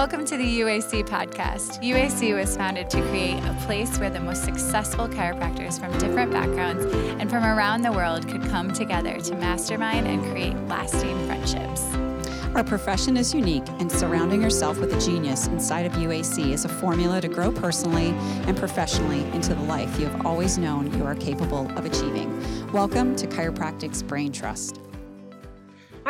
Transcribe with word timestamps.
Welcome 0.00 0.24
to 0.24 0.38
the 0.38 0.60
UAC 0.60 1.06
podcast. 1.06 1.78
UAC 1.82 2.34
was 2.34 2.56
founded 2.56 2.88
to 2.88 3.02
create 3.10 3.36
a 3.44 3.54
place 3.66 3.98
where 3.98 4.08
the 4.08 4.18
most 4.18 4.46
successful 4.46 5.06
chiropractors 5.06 5.78
from 5.78 5.92
different 5.98 6.32
backgrounds 6.32 6.86
and 7.20 7.28
from 7.28 7.44
around 7.44 7.82
the 7.82 7.92
world 7.92 8.26
could 8.26 8.40
come 8.44 8.72
together 8.72 9.20
to 9.20 9.34
mastermind 9.34 10.06
and 10.06 10.24
create 10.32 10.56
lasting 10.68 11.26
friendships. 11.26 11.82
Our 12.54 12.64
profession 12.64 13.18
is 13.18 13.34
unique, 13.34 13.68
and 13.78 13.92
surrounding 13.92 14.40
yourself 14.40 14.78
with 14.78 14.90
a 14.94 14.98
genius 14.98 15.48
inside 15.48 15.84
of 15.84 15.92
UAC 15.92 16.50
is 16.50 16.64
a 16.64 16.70
formula 16.70 17.20
to 17.20 17.28
grow 17.28 17.52
personally 17.52 18.14
and 18.46 18.56
professionally 18.56 19.20
into 19.34 19.54
the 19.54 19.62
life 19.64 20.00
you 20.00 20.06
have 20.06 20.24
always 20.24 20.56
known 20.56 20.90
you 20.96 21.04
are 21.04 21.14
capable 21.14 21.70
of 21.76 21.84
achieving. 21.84 22.42
Welcome 22.72 23.16
to 23.16 23.26
Chiropractic's 23.26 24.02
Brain 24.02 24.32
Trust. 24.32 24.80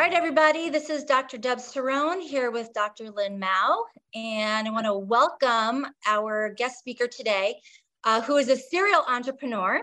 All 0.01 0.07
right, 0.07 0.17
everybody, 0.17 0.71
this 0.71 0.89
is 0.89 1.03
Dr. 1.03 1.37
Deb 1.37 1.59
Cerrone 1.59 2.21
here 2.21 2.49
with 2.49 2.73
Dr. 2.73 3.11
Lynn 3.11 3.37
Mao, 3.37 3.85
and 4.15 4.67
I 4.67 4.71
want 4.71 4.87
to 4.87 4.95
welcome 4.95 5.85
our 6.07 6.49
guest 6.49 6.79
speaker 6.79 7.05
today, 7.05 7.61
uh, 8.03 8.19
who 8.19 8.37
is 8.37 8.49
a 8.49 8.55
serial 8.55 9.03
entrepreneur 9.07 9.81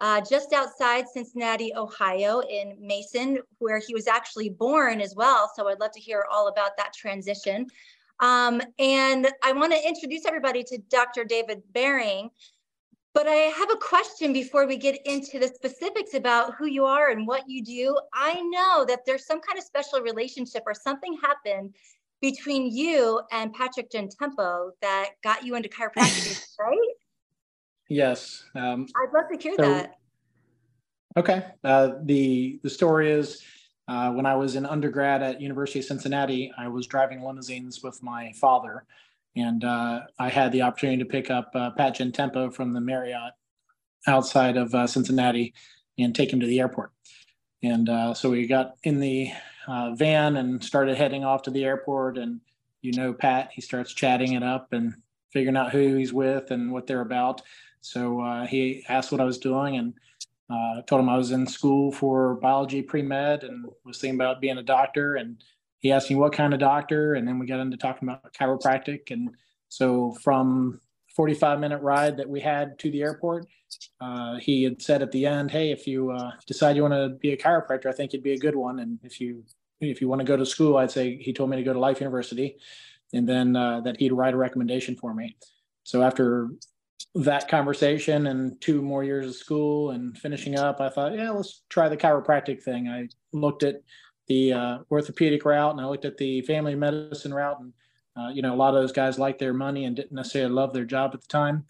uh, 0.00 0.22
just 0.28 0.52
outside 0.52 1.04
Cincinnati, 1.08 1.72
Ohio, 1.76 2.40
in 2.40 2.78
Mason, 2.80 3.38
where 3.60 3.78
he 3.78 3.94
was 3.94 4.08
actually 4.08 4.48
born 4.48 5.00
as 5.00 5.14
well. 5.14 5.48
So 5.54 5.68
I'd 5.68 5.78
love 5.78 5.92
to 5.92 6.00
hear 6.00 6.24
all 6.28 6.48
about 6.48 6.72
that 6.76 6.92
transition. 6.92 7.68
Um, 8.18 8.60
and 8.80 9.28
I 9.44 9.52
want 9.52 9.72
to 9.72 9.86
introduce 9.86 10.26
everybody 10.26 10.64
to 10.64 10.78
Dr. 10.90 11.22
David 11.22 11.62
Berring. 11.72 12.30
But 13.12 13.26
I 13.26 13.34
have 13.34 13.70
a 13.70 13.76
question 13.76 14.32
before 14.32 14.66
we 14.66 14.76
get 14.76 15.04
into 15.04 15.40
the 15.40 15.48
specifics 15.48 16.14
about 16.14 16.54
who 16.54 16.66
you 16.66 16.84
are 16.84 17.10
and 17.10 17.26
what 17.26 17.48
you 17.48 17.62
do. 17.62 17.98
I 18.14 18.40
know 18.40 18.84
that 18.86 19.00
there's 19.04 19.26
some 19.26 19.40
kind 19.40 19.58
of 19.58 19.64
special 19.64 20.00
relationship 20.00 20.62
or 20.64 20.74
something 20.74 21.18
happened 21.20 21.74
between 22.20 22.70
you 22.70 23.20
and 23.32 23.52
Patrick 23.52 23.90
Gentempo 23.90 24.70
that 24.80 25.10
got 25.24 25.44
you 25.44 25.56
into 25.56 25.68
chiropractic, 25.68 26.44
right? 26.60 26.78
Yes. 27.88 28.44
Um, 28.54 28.86
I'd 28.96 29.12
love 29.12 29.24
to 29.32 29.38
hear 29.42 29.54
so, 29.56 29.62
that. 29.62 29.96
Okay. 31.16 31.44
Uh, 31.64 31.94
the 32.04 32.60
the 32.62 32.70
story 32.70 33.10
is 33.10 33.42
uh, 33.88 34.12
when 34.12 34.26
I 34.26 34.36
was 34.36 34.54
in 34.54 34.64
undergrad 34.64 35.22
at 35.22 35.40
University 35.40 35.80
of 35.80 35.84
Cincinnati, 35.84 36.52
I 36.56 36.68
was 36.68 36.86
driving 36.86 37.22
limousines 37.22 37.82
with 37.82 38.00
my 38.04 38.30
father, 38.40 38.84
and 39.40 39.64
uh, 39.64 40.00
I 40.18 40.28
had 40.28 40.52
the 40.52 40.62
opportunity 40.62 41.02
to 41.02 41.08
pick 41.08 41.30
up 41.30 41.50
uh, 41.54 41.70
Pat 41.70 41.96
Gentempo 41.96 42.52
from 42.52 42.72
the 42.72 42.80
Marriott 42.80 43.32
outside 44.06 44.56
of 44.56 44.74
uh, 44.74 44.86
Cincinnati 44.86 45.54
and 45.98 46.14
take 46.14 46.32
him 46.32 46.40
to 46.40 46.46
the 46.46 46.60
airport. 46.60 46.92
And 47.62 47.88
uh, 47.88 48.14
so 48.14 48.30
we 48.30 48.46
got 48.46 48.76
in 48.82 49.00
the 49.00 49.30
uh, 49.66 49.94
van 49.94 50.36
and 50.36 50.62
started 50.62 50.96
heading 50.96 51.24
off 51.24 51.42
to 51.42 51.50
the 51.50 51.64
airport. 51.64 52.18
And 52.18 52.40
you 52.80 52.92
know, 52.92 53.12
Pat, 53.12 53.50
he 53.52 53.60
starts 53.60 53.92
chatting 53.92 54.32
it 54.32 54.42
up 54.42 54.72
and 54.72 54.94
figuring 55.32 55.56
out 55.56 55.72
who 55.72 55.96
he's 55.96 56.12
with 56.12 56.50
and 56.50 56.72
what 56.72 56.86
they're 56.86 57.02
about. 57.02 57.42
So 57.82 58.20
uh, 58.20 58.46
he 58.46 58.84
asked 58.88 59.12
what 59.12 59.20
I 59.20 59.24
was 59.24 59.38
doing 59.38 59.76
and 59.76 59.94
uh, 60.50 60.82
told 60.82 61.00
him 61.00 61.08
I 61.08 61.16
was 61.16 61.30
in 61.30 61.46
school 61.46 61.92
for 61.92 62.34
biology 62.36 62.82
pre 62.82 63.02
med 63.02 63.44
and 63.44 63.66
was 63.84 63.98
thinking 63.98 64.18
about 64.18 64.40
being 64.40 64.58
a 64.58 64.62
doctor. 64.62 65.16
And 65.16 65.42
he 65.80 65.92
asked 65.92 66.10
me 66.10 66.16
what 66.16 66.32
kind 66.32 66.54
of 66.54 66.60
doctor, 66.60 67.14
and 67.14 67.26
then 67.26 67.38
we 67.38 67.46
got 67.46 67.60
into 67.60 67.76
talking 67.76 68.08
about 68.08 68.32
chiropractic. 68.34 69.10
And 69.10 69.30
so 69.68 70.12
from 70.22 70.80
45 71.16 71.58
minute 71.58 71.82
ride 71.82 72.18
that 72.18 72.28
we 72.28 72.40
had 72.40 72.78
to 72.80 72.90
the 72.90 73.02
airport, 73.02 73.46
uh, 74.00 74.36
he 74.36 74.62
had 74.62 74.82
said 74.82 75.02
at 75.02 75.10
the 75.10 75.26
end, 75.26 75.50
"Hey, 75.50 75.70
if 75.70 75.86
you 75.86 76.10
uh, 76.10 76.32
decide 76.46 76.76
you 76.76 76.82
want 76.82 76.94
to 76.94 77.16
be 77.20 77.32
a 77.32 77.36
chiropractor, 77.36 77.86
I 77.86 77.92
think 77.92 78.12
you'd 78.12 78.22
be 78.22 78.34
a 78.34 78.38
good 78.38 78.56
one. 78.56 78.80
And 78.80 78.98
if 79.02 79.20
you 79.20 79.44
if 79.80 80.00
you 80.00 80.08
want 80.08 80.20
to 80.20 80.26
go 80.26 80.36
to 80.36 80.44
school, 80.44 80.76
I'd 80.76 80.90
say 80.90 81.16
he 81.16 81.32
told 81.32 81.50
me 81.50 81.56
to 81.56 81.62
go 81.62 81.72
to 81.72 81.78
Life 81.78 82.00
University, 82.00 82.56
and 83.12 83.28
then 83.28 83.56
uh, 83.56 83.80
that 83.80 83.98
he'd 83.98 84.12
write 84.12 84.34
a 84.34 84.36
recommendation 84.36 84.96
for 84.96 85.14
me. 85.14 85.36
So 85.84 86.02
after 86.02 86.50
that 87.14 87.48
conversation 87.48 88.26
and 88.26 88.60
two 88.60 88.82
more 88.82 89.02
years 89.02 89.26
of 89.26 89.34
school 89.34 89.90
and 89.90 90.16
finishing 90.16 90.58
up, 90.58 90.80
I 90.80 90.90
thought, 90.90 91.16
yeah, 91.16 91.30
let's 91.30 91.62
try 91.68 91.88
the 91.88 91.96
chiropractic 91.96 92.62
thing. 92.62 92.88
I 92.88 93.08
looked 93.32 93.62
at 93.62 93.76
the 94.30 94.52
uh, 94.52 94.78
orthopedic 94.92 95.44
route 95.44 95.72
and 95.72 95.80
I 95.80 95.86
looked 95.86 96.04
at 96.04 96.16
the 96.16 96.40
family 96.42 96.76
medicine 96.76 97.34
route. 97.34 97.58
And, 97.58 97.72
uh, 98.16 98.28
you 98.28 98.42
know, 98.42 98.54
a 98.54 98.56
lot 98.56 98.76
of 98.76 98.80
those 98.80 98.92
guys 98.92 99.18
liked 99.18 99.40
their 99.40 99.52
money 99.52 99.86
and 99.86 99.96
didn't 99.96 100.12
necessarily 100.12 100.54
love 100.54 100.72
their 100.72 100.84
job 100.84 101.10
at 101.14 101.20
the 101.20 101.26
time. 101.26 101.64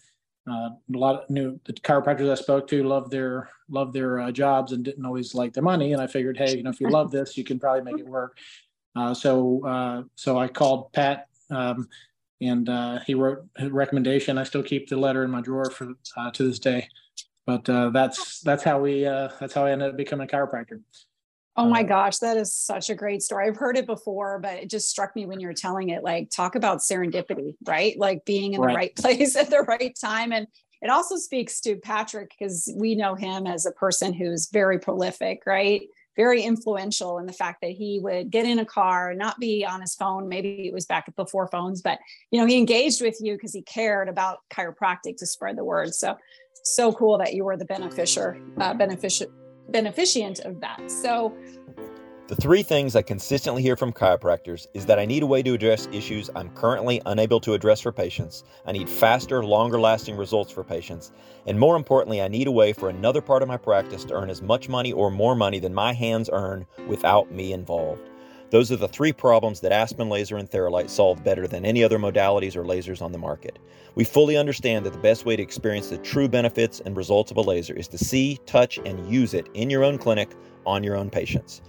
Uh, 0.47 0.69
a 0.93 0.97
lot 0.97 1.23
of 1.23 1.29
new 1.29 1.59
the 1.65 1.73
chiropractors 1.73 2.31
I 2.31 2.35
spoke 2.35 2.67
to 2.67 2.83
loved 2.83 3.09
their 3.09 3.49
loved 3.67 3.93
their 3.93 4.19
uh, 4.19 4.31
jobs 4.31 4.73
and 4.73 4.85
didn't 4.85 5.05
always 5.05 5.33
like 5.33 5.53
their 5.53 5.63
money. 5.63 5.93
And 5.93 6.01
I 6.01 6.05
figured, 6.05 6.37
hey, 6.37 6.55
you 6.55 6.61
know, 6.61 6.69
if 6.69 6.79
you 6.79 6.89
love 6.89 7.09
this, 7.09 7.35
you 7.35 7.43
can 7.43 7.59
probably 7.59 7.81
make 7.81 7.99
it 7.99 8.07
work. 8.07 8.37
Uh, 8.95 9.13
so 9.15 9.65
uh, 9.65 10.03
so 10.15 10.37
I 10.37 10.47
called 10.47 10.93
Pat 10.93 11.29
um, 11.49 11.87
and 12.41 12.69
he 13.07 13.15
wrote 13.15 13.43
a 13.57 13.69
recommendation. 13.69 14.37
I 14.37 14.43
still 14.43 14.63
keep 14.63 14.87
the 14.87 14.97
letter 14.97 15.23
in 15.23 15.31
my 15.31 15.41
drawer 15.41 15.71
for 15.71 15.93
to 16.33 16.43
this 16.43 16.59
day. 16.59 16.87
But 17.47 17.65
that's 17.65 18.41
that's 18.41 18.63
how 18.63 18.79
we 18.81 19.01
that's 19.03 19.53
how 19.53 19.65
I 19.65 19.71
ended 19.71 19.89
up 19.89 19.97
becoming 19.97 20.27
a 20.27 20.31
chiropractor. 20.31 20.81
Oh 21.57 21.67
my 21.67 21.81
uh, 21.81 21.83
gosh, 21.83 22.17
that 22.19 22.37
is 22.37 22.53
such 22.53 22.89
a 22.89 22.95
great 22.95 23.21
story. 23.21 23.47
I've 23.47 23.57
heard 23.57 23.77
it 23.77 23.85
before, 23.85 24.39
but 24.39 24.53
it 24.53 24.69
just 24.69 24.89
struck 24.89 25.15
me 25.15 25.25
when 25.25 25.39
you 25.39 25.47
were 25.47 25.53
telling 25.53 25.89
it. 25.89 26.03
Like, 26.03 26.29
talk 26.29 26.55
about 26.55 26.79
serendipity, 26.79 27.55
right? 27.65 27.97
Like 27.97 28.23
being 28.23 28.53
in 28.53 28.61
right. 28.61 28.71
the 28.71 28.75
right 28.75 28.95
place 29.19 29.35
at 29.35 29.49
the 29.49 29.61
right 29.61 29.93
time. 29.99 30.31
And 30.31 30.47
it 30.81 30.89
also 30.89 31.17
speaks 31.17 31.59
to 31.61 31.75
Patrick 31.75 32.31
because 32.37 32.71
we 32.75 32.95
know 32.95 33.15
him 33.15 33.45
as 33.45 33.65
a 33.65 33.71
person 33.71 34.13
who's 34.13 34.49
very 34.49 34.79
prolific, 34.79 35.43
right? 35.45 35.81
Very 36.15 36.41
influential 36.41 37.19
in 37.19 37.25
the 37.25 37.33
fact 37.33 37.61
that 37.61 37.71
he 37.71 37.99
would 38.01 38.31
get 38.31 38.45
in 38.45 38.59
a 38.59 38.65
car 38.65 39.09
and 39.09 39.19
not 39.19 39.39
be 39.39 39.65
on 39.65 39.81
his 39.81 39.93
phone. 39.93 40.29
Maybe 40.29 40.67
it 40.67 40.73
was 40.73 40.85
back 40.85 41.13
before 41.15 41.47
phones, 41.47 41.81
but 41.81 41.99
you 42.31 42.39
know, 42.39 42.47
he 42.47 42.57
engaged 42.57 43.01
with 43.01 43.17
you 43.21 43.33
because 43.33 43.53
he 43.53 43.61
cared 43.61 44.09
about 44.09 44.39
chiropractic 44.49 45.17
to 45.17 45.25
spread 45.25 45.57
the 45.57 45.63
word. 45.63 45.93
So, 45.93 46.17
so 46.63 46.93
cool 46.93 47.17
that 47.19 47.33
you 47.33 47.43
were 47.43 47.57
the 47.57 47.65
beneficiary, 47.65 48.41
uh, 48.57 48.73
beneficiary 48.73 49.31
beneficient 49.71 50.39
of 50.41 50.59
that. 50.61 50.79
So, 50.89 51.35
the 52.31 52.35
three 52.37 52.63
things 52.63 52.95
I 52.95 53.01
consistently 53.01 53.61
hear 53.61 53.75
from 53.75 53.91
chiropractors 53.91 54.67
is 54.73 54.85
that 54.85 54.99
I 54.99 55.05
need 55.05 55.21
a 55.21 55.25
way 55.25 55.43
to 55.43 55.53
address 55.53 55.89
issues 55.91 56.29
I'm 56.33 56.49
currently 56.51 57.01
unable 57.05 57.41
to 57.41 57.53
address 57.53 57.81
for 57.81 57.91
patients. 57.91 58.45
I 58.65 58.71
need 58.71 58.87
faster, 58.87 59.43
longer 59.43 59.77
lasting 59.81 60.15
results 60.15 60.49
for 60.49 60.63
patients. 60.63 61.11
And 61.45 61.59
more 61.59 61.75
importantly, 61.75 62.21
I 62.21 62.29
need 62.29 62.47
a 62.47 62.51
way 62.51 62.71
for 62.71 62.87
another 62.87 63.19
part 63.19 63.41
of 63.41 63.49
my 63.49 63.57
practice 63.57 64.05
to 64.05 64.13
earn 64.13 64.29
as 64.29 64.41
much 64.41 64.69
money 64.69 64.93
or 64.93 65.11
more 65.11 65.35
money 65.35 65.59
than 65.59 65.73
my 65.73 65.91
hands 65.91 66.29
earn 66.31 66.65
without 66.87 67.31
me 67.31 67.51
involved. 67.51 68.10
Those 68.51 68.69
are 68.69 68.75
the 68.75 68.89
three 68.89 69.13
problems 69.13 69.61
that 69.61 69.71
Aspen 69.71 70.09
Laser 70.09 70.35
and 70.35 70.49
Theralite 70.49 70.89
solve 70.89 71.23
better 71.23 71.47
than 71.47 71.65
any 71.65 71.85
other 71.85 71.97
modalities 71.97 72.57
or 72.57 72.65
lasers 72.65 73.01
on 73.01 73.13
the 73.13 73.17
market. 73.17 73.57
We 73.95 74.03
fully 74.03 74.35
understand 74.35 74.85
that 74.85 74.91
the 74.91 74.99
best 74.99 75.25
way 75.25 75.37
to 75.37 75.41
experience 75.41 75.87
the 75.87 75.97
true 75.99 76.27
benefits 76.27 76.81
and 76.81 76.97
results 76.97 77.31
of 77.31 77.37
a 77.37 77.41
laser 77.41 77.73
is 77.73 77.87
to 77.87 77.97
see, 77.97 78.39
touch, 78.45 78.77
and 78.79 79.09
use 79.09 79.33
it 79.33 79.47
in 79.53 79.69
your 79.69 79.85
own 79.85 79.97
clinic 79.97 80.31
on 80.65 80.83
your 80.83 80.97
own 80.97 81.09
patients. 81.09 81.61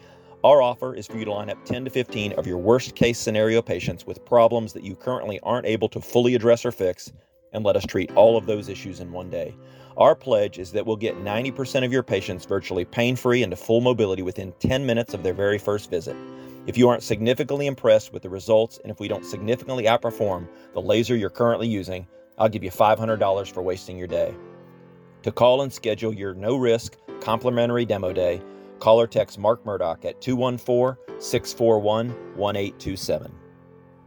Our 0.42 0.60
offer 0.60 0.92
is 0.92 1.06
for 1.06 1.18
you 1.18 1.24
to 1.24 1.32
line 1.32 1.50
up 1.50 1.64
10 1.64 1.84
to 1.84 1.90
15 1.90 2.32
of 2.32 2.48
your 2.48 2.58
worst 2.58 2.96
case 2.96 3.16
scenario 3.16 3.62
patients 3.62 4.04
with 4.04 4.24
problems 4.24 4.72
that 4.72 4.82
you 4.82 4.96
currently 4.96 5.38
aren't 5.44 5.66
able 5.66 5.88
to 5.90 6.00
fully 6.00 6.34
address 6.34 6.66
or 6.66 6.72
fix, 6.72 7.12
and 7.52 7.64
let 7.64 7.76
us 7.76 7.86
treat 7.86 8.10
all 8.16 8.36
of 8.36 8.46
those 8.46 8.68
issues 8.68 8.98
in 8.98 9.12
one 9.12 9.30
day. 9.30 9.54
Our 9.96 10.16
pledge 10.16 10.58
is 10.58 10.72
that 10.72 10.84
we'll 10.84 10.96
get 10.96 11.14
90% 11.18 11.84
of 11.84 11.92
your 11.92 12.02
patients 12.02 12.44
virtually 12.44 12.84
pain 12.84 13.14
free 13.14 13.44
and 13.44 13.52
to 13.52 13.56
full 13.56 13.80
mobility 13.80 14.22
within 14.22 14.52
10 14.58 14.84
minutes 14.84 15.14
of 15.14 15.22
their 15.22 15.34
very 15.34 15.58
first 15.58 15.88
visit. 15.88 16.16
If 16.64 16.78
you 16.78 16.88
aren't 16.88 17.02
significantly 17.02 17.66
impressed 17.66 18.12
with 18.12 18.22
the 18.22 18.30
results 18.30 18.78
and 18.78 18.90
if 18.92 19.00
we 19.00 19.08
don't 19.08 19.24
significantly 19.24 19.84
outperform 19.84 20.48
the 20.74 20.80
laser 20.80 21.16
you're 21.16 21.28
currently 21.28 21.66
using, 21.66 22.06
I'll 22.38 22.48
give 22.48 22.62
you 22.62 22.70
$500 22.70 23.52
for 23.52 23.62
wasting 23.62 23.98
your 23.98 24.06
day. 24.06 24.34
To 25.24 25.32
call 25.32 25.62
and 25.62 25.72
schedule 25.72 26.14
your 26.14 26.34
no 26.34 26.56
risk 26.56 26.96
complimentary 27.20 27.84
demo 27.84 28.12
day, 28.12 28.40
call 28.78 29.00
or 29.00 29.08
text 29.08 29.38
Mark 29.38 29.64
Murdoch 29.66 30.04
at 30.04 30.20
214 30.20 30.96
641 31.20 32.08
1827. 32.36 33.41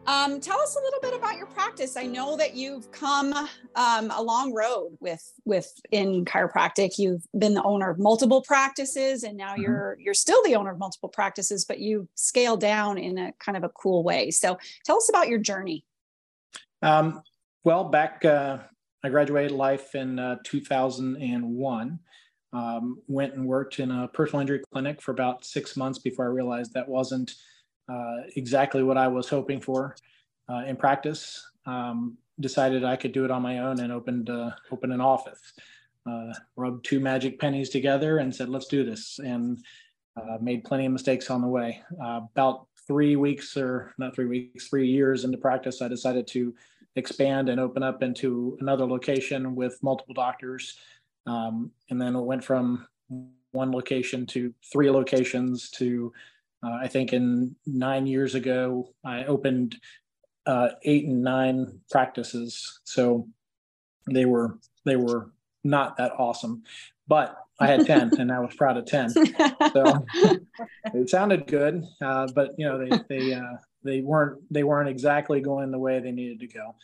Um, 0.08 0.40
tell 0.40 0.60
us 0.60 0.76
a 0.76 0.80
little 0.80 1.00
bit 1.02 1.16
about 1.16 1.38
your 1.38 1.48
practice. 1.48 1.98
I 1.98 2.04
know 2.04 2.38
that 2.38 2.56
you've 2.56 2.92
come 2.92 3.34
um, 3.76 4.12
a 4.12 4.22
long 4.22 4.54
road 4.54 4.98
with 5.00 5.34
with 5.46 5.72
in 5.92 6.26
chiropractic. 6.26 7.00
You've 7.00 7.26
been 7.38 7.56
the 7.56 7.64
owner 7.64 7.90
of 7.90 7.98
multiple 7.98 8.42
practices, 8.42 9.24
and 9.24 9.36
now 9.36 9.54
mm-hmm. 9.54 9.64
you're 9.64 9.98
you're 10.00 10.14
still 10.14 10.42
the 10.44 10.56
owner 10.56 10.72
of 10.72 10.78
multiple 10.78 11.10
practices, 11.10 11.66
but 11.66 11.80
you 11.80 12.08
scale 12.16 12.56
down 12.56 12.98
in 12.98 13.18
a 13.18 13.34
kind 13.40 13.58
of 13.58 13.64
a 13.64 13.70
cool 13.70 14.04
way. 14.04 14.30
So 14.30 14.58
tell 14.86 14.98
us 14.98 15.10
about 15.10 15.28
your 15.28 15.40
journey. 15.40 15.86
Um, 16.84 17.24
well, 17.64 17.86
back 17.86 18.24
uh, 18.24 18.60
I 19.04 19.10
graduated 19.10 19.52
life 19.52 19.96
in 19.96 20.20
uh, 20.20 20.38
2001. 20.44 22.00
Um, 22.54 23.02
went 23.08 23.34
and 23.34 23.46
worked 23.46 23.80
in 23.80 23.92
a 23.92 24.08
personal 24.08 24.40
injury 24.40 24.62
clinic 24.72 25.02
for 25.02 25.12
about 25.12 25.44
six 25.44 25.76
months 25.76 26.00
before 26.00 26.26
I 26.26 26.30
realized 26.30 26.74
that 26.74 26.88
wasn't 26.88 27.34
uh, 27.90 28.18
exactly 28.36 28.84
what 28.84 28.98
I 28.98 29.08
was 29.08 29.30
hoping 29.30 29.62
for 29.62 29.96
uh, 30.50 30.64
in 30.68 30.76
practice. 30.76 31.46
Um, 31.66 32.18
decided 32.40 32.84
I 32.84 32.98
could 32.98 33.14
do 33.14 33.24
it 33.24 33.32
on 33.32 33.42
my 33.42 33.60
own 33.60 33.80
and 33.80 33.92
opened 33.94 34.30
uh, 34.30 34.52
opened 34.72 34.94
an 34.94 35.02
office. 35.02 35.54
Uh, 36.08 36.34
rubbed 36.56 36.86
two 36.86 37.00
magic 37.00 37.40
pennies 37.40 37.70
together 37.70 38.20
and 38.20 38.36
said, 38.36 38.50
"Let's 38.50 38.68
do 38.68 38.84
this." 38.84 39.20
And 39.20 39.64
uh, 40.18 40.38
made 40.42 40.64
plenty 40.64 40.86
of 40.86 40.92
mistakes 40.92 41.30
on 41.30 41.42
the 41.42 41.48
way. 41.48 41.82
about 42.00 42.68
three 42.88 43.16
weeks 43.16 43.58
or 43.58 43.94
not 43.98 44.14
three 44.16 44.26
weeks, 44.26 44.68
three 44.68 44.88
years 44.88 45.24
into 45.24 45.38
practice, 45.38 45.82
I 45.82 45.88
decided 45.88 46.28
to 46.28 46.54
expand 46.96 47.50
and 47.50 47.60
open 47.60 47.84
up 47.84 48.04
into 48.04 48.58
another 48.62 48.86
location 48.86 49.56
with 49.56 49.82
multiple 49.82 50.14
doctors. 50.14 50.78
Um, 51.26 51.72
and 51.90 52.00
then 52.00 52.16
it 52.16 52.22
went 52.22 52.44
from 52.44 52.88
one 53.52 53.72
location 53.72 54.26
to 54.28 54.54
three 54.72 54.92
locations 54.92 55.70
to, 55.72 56.14
uh, 56.66 56.80
I 56.82 56.88
think 56.88 57.14
in 57.14 57.56
nine 57.66 58.08
years 58.08 58.34
ago, 58.34 58.90
I 59.04 59.26
opened 59.26 59.76
uh, 60.46 60.70
eight 60.84 61.06
and 61.06 61.24
nine 61.24 61.80
practices. 61.92 62.80
So 62.84 63.28
they 64.12 64.26
were, 64.26 64.58
they 64.86 64.96
were 64.96 65.32
not 65.64 65.98
that 65.98 66.14
awesome, 66.18 66.64
but 67.08 67.38
I 67.60 67.68
had 67.68 67.86
10 67.86 68.20
and 68.20 68.32
I 68.32 68.40
was 68.40 68.56
proud 68.56 68.78
of 68.78 68.86
10. 68.86 69.10
So 69.10 69.26
it 70.94 71.10
sounded 71.10 71.48
good. 71.48 71.84
Uh, 72.02 72.28
but 72.34 72.52
you 72.58 72.68
know, 72.68 72.78
they, 72.78 73.00
they, 73.10 73.34
uh, 73.34 73.58
they 73.84 74.02
weren't, 74.02 74.42
they 74.52 74.64
weren't 74.64 74.90
exactly 74.90 75.42
going 75.42 75.72
the 75.72 75.80
way 75.80 76.00
they 76.00 76.12
needed 76.12 76.40
to 76.40 76.48
go. 76.48 76.76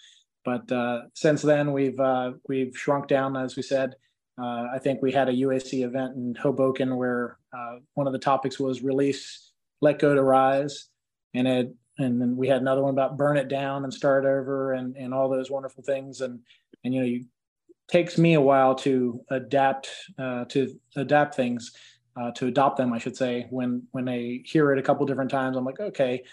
But 0.44 0.72
uh, 0.72 1.04
since 1.14 1.42
then 1.42 1.72
we've, 1.72 2.00
uh, 2.00 2.34
we've 2.48 2.76
shrunk 2.78 3.08
down, 3.08 3.36
as 3.36 3.56
we 3.56 3.64
said, 3.64 3.96
uh, 4.42 4.68
I 4.74 4.80
think 4.80 5.02
we 5.02 5.12
had 5.12 5.30
a 5.30 5.34
UAC 5.34 5.84
event 5.86 6.16
in 6.16 6.36
Hoboken 6.36 6.96
where 6.96 7.38
uh, 7.54 7.78
one 7.94 8.08
of 8.08 8.14
the 8.14 8.20
topics 8.20 8.60
was 8.60 8.82
release, 8.82 9.51
let 9.82 10.00
go 10.00 10.14
to 10.14 10.22
rise. 10.22 10.88
And 11.34 11.48
it, 11.48 11.74
and 11.98 12.22
then 12.22 12.36
we 12.38 12.48
had 12.48 12.62
another 12.62 12.82
one 12.82 12.94
about 12.94 13.18
burn 13.18 13.38
it 13.38 13.48
down 13.48 13.84
and 13.84 13.94
start 13.94 14.26
over 14.26 14.74
and, 14.74 14.96
and 14.96 15.14
all 15.14 15.30
those 15.30 15.52
wonderful 15.52 15.84
things. 15.84 16.22
And, 16.22 16.40
and, 16.84 16.94
you 16.94 17.00
know, 17.02 17.06
you 17.06 17.26
takes 17.88 18.18
me 18.18 18.36
a 18.36 18.42
while 18.42 18.74
to 18.74 19.22
adapt, 19.30 19.90
uh, 20.18 20.46
to 20.46 20.80
adapt 20.96 21.36
things, 21.36 21.72
uh, 22.20 22.32
to 22.32 22.48
adopt 22.48 22.78
them, 22.78 22.94
I 22.94 23.00
should 23.00 23.18
say, 23.18 23.48
when, 23.50 23.84
when 23.92 24.08
I 24.08 24.42
hear 24.46 24.72
it 24.72 24.80
a 24.80 24.82
couple 24.82 25.06
different 25.06 25.30
times, 25.30 25.58
I'm 25.58 25.66
like, 25.66 25.80
okay, 25.80 26.24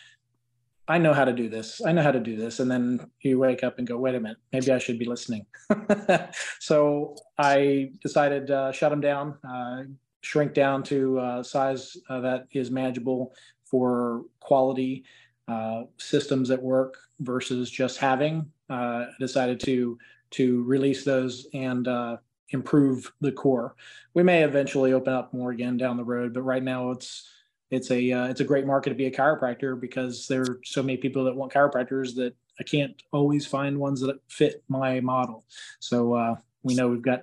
I 0.86 0.98
know 0.98 1.12
how 1.12 1.24
to 1.24 1.32
do 1.32 1.48
this. 1.48 1.82
I 1.84 1.92
know 1.92 2.02
how 2.02 2.12
to 2.12 2.20
do 2.20 2.36
this. 2.36 2.60
And 2.60 2.70
then 2.70 3.10
you 3.20 3.38
wake 3.38 3.62
up 3.62 3.78
and 3.78 3.86
go, 3.86 3.98
wait 3.98 4.14
a 4.14 4.20
minute, 4.20 4.38
maybe 4.52 4.72
I 4.72 4.78
should 4.78 4.98
be 4.98 5.04
listening. 5.04 5.44
so 6.60 7.16
I 7.36 7.90
decided 8.02 8.50
uh, 8.50 8.72
shut 8.72 8.90
them 8.90 9.00
down, 9.00 9.36
uh, 9.46 9.82
shrink 10.20 10.55
down 10.55 10.82
to 10.85 11.19
a 11.19 11.44
size 11.44 11.97
uh, 12.09 12.20
that 12.20 12.47
is 12.53 12.70
manageable 12.70 13.35
for 13.65 14.23
quality 14.41 15.05
uh, 15.47 15.85
systems 15.97 16.50
at 16.50 16.62
work 16.62 16.97
versus 17.20 17.70
just 17.70 17.99
having. 17.99 18.50
Uh, 18.70 19.06
decided 19.19 19.59
to 19.59 19.99
to 20.31 20.62
release 20.65 21.05
those 21.05 21.47
and 21.55 21.88
uh, 21.88 22.19
improve 22.50 23.11
the 23.23 23.32
core. 23.32 23.75
We 24.12 24.23
may 24.23 24.44
eventually 24.44 24.93
open 24.93 25.15
up 25.15 25.32
more 25.32 25.53
again 25.53 25.79
down 25.79 25.97
the 25.97 26.05
road, 26.05 26.35
but 26.35 26.43
right 26.43 26.62
now 26.62 26.91
it's 26.91 27.31
it's 27.70 27.91
a 27.91 28.12
uh, 28.12 28.26
it's 28.29 28.41
a 28.41 28.44
great 28.44 28.67
market 28.67 28.91
to 28.91 28.94
be 28.94 29.06
a 29.06 29.11
chiropractor 29.11 29.79
because 29.81 30.26
there 30.26 30.43
are 30.43 30.61
so 30.65 30.82
many 30.82 30.99
people 30.99 31.25
that 31.25 31.35
want 31.35 31.53
chiropractors 31.53 32.15
that 32.17 32.35
I 32.61 32.65
can't 32.65 33.00
always 33.12 33.47
find 33.47 33.79
ones 33.79 34.00
that 34.00 34.19
fit 34.29 34.62
my 34.69 35.00
model. 35.00 35.44
So 35.81 36.15
uh, 36.15 36.37
we 36.62 36.75
know 36.75 36.88
we've 36.88 37.03
got 37.03 37.23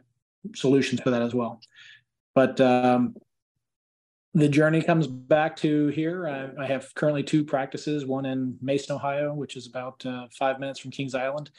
solutions 0.55 1.01
for 1.01 1.09
that 1.09 1.21
as 1.21 1.33
well. 1.33 1.59
But 2.35 2.59
um, 2.61 3.15
the 4.35 4.49
journey 4.49 4.81
comes 4.81 5.07
back 5.07 5.55
to 5.57 5.87
here. 5.87 6.27
I, 6.27 6.63
I, 6.63 6.67
have 6.67 6.93
currently 6.93 7.23
two 7.23 7.45
practices, 7.45 8.05
one 8.05 8.25
in 8.25 8.57
Mason, 8.61 8.93
Ohio, 8.93 9.33
which 9.33 9.55
is 9.55 9.65
about 9.65 10.05
uh, 10.05 10.27
five 10.37 10.59
minutes 10.59 10.77
from 10.77 10.91
Kings 10.91 11.15
Island, 11.15 11.51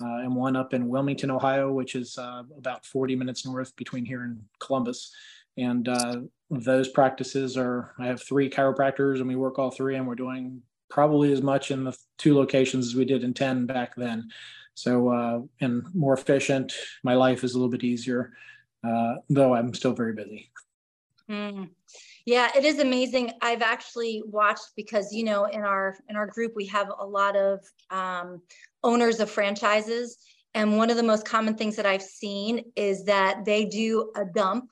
uh, 0.00 0.20
and 0.22 0.34
one 0.34 0.56
up 0.56 0.72
in 0.72 0.88
Wilmington, 0.88 1.30
Ohio, 1.30 1.70
which 1.70 1.94
is 1.94 2.16
uh, 2.16 2.42
about 2.56 2.86
40 2.86 3.14
minutes 3.14 3.44
north 3.44 3.76
between 3.76 4.06
here 4.06 4.22
and 4.22 4.42
Columbus. 4.58 5.14
And 5.58 5.86
uh, 5.86 6.20
those 6.50 6.88
practices 6.88 7.58
are, 7.58 7.94
I 7.98 8.06
have 8.06 8.22
three 8.22 8.48
chiropractors 8.48 9.18
and 9.18 9.28
we 9.28 9.36
work 9.36 9.58
all 9.58 9.70
three 9.70 9.96
and 9.96 10.08
we're 10.08 10.14
doing 10.14 10.62
probably 10.88 11.32
as 11.32 11.42
much 11.42 11.70
in 11.70 11.84
the 11.84 11.96
two 12.16 12.34
locations 12.34 12.86
as 12.86 12.94
we 12.94 13.04
did 13.04 13.24
in 13.24 13.34
10 13.34 13.66
back 13.66 13.94
then. 13.96 14.30
So, 14.74 15.08
uh, 15.08 15.40
and 15.60 15.84
more 15.94 16.14
efficient. 16.14 16.72
My 17.02 17.14
life 17.14 17.44
is 17.44 17.52
a 17.52 17.58
little 17.58 17.70
bit 17.70 17.84
easier, 17.84 18.32
uh, 18.84 19.16
though 19.28 19.54
I'm 19.54 19.74
still 19.74 19.92
very 19.92 20.14
busy. 20.14 20.50
Mm. 21.30 21.70
Yeah, 22.24 22.50
it 22.56 22.64
is 22.64 22.78
amazing. 22.78 23.32
I've 23.40 23.62
actually 23.62 24.22
watched 24.26 24.70
because 24.76 25.12
you 25.12 25.24
know 25.24 25.46
in 25.46 25.62
our 25.62 25.96
in 26.08 26.16
our 26.16 26.26
group 26.26 26.52
we 26.54 26.66
have 26.66 26.90
a 26.98 27.06
lot 27.06 27.36
of 27.36 27.60
um, 27.90 28.42
owners 28.84 29.20
of 29.20 29.30
franchises, 29.30 30.18
and 30.54 30.76
one 30.76 30.90
of 30.90 30.96
the 30.96 31.02
most 31.02 31.26
common 31.26 31.54
things 31.54 31.76
that 31.76 31.86
I've 31.86 32.02
seen 32.02 32.64
is 32.76 33.04
that 33.04 33.44
they 33.44 33.64
do 33.64 34.10
a 34.16 34.24
dump 34.24 34.68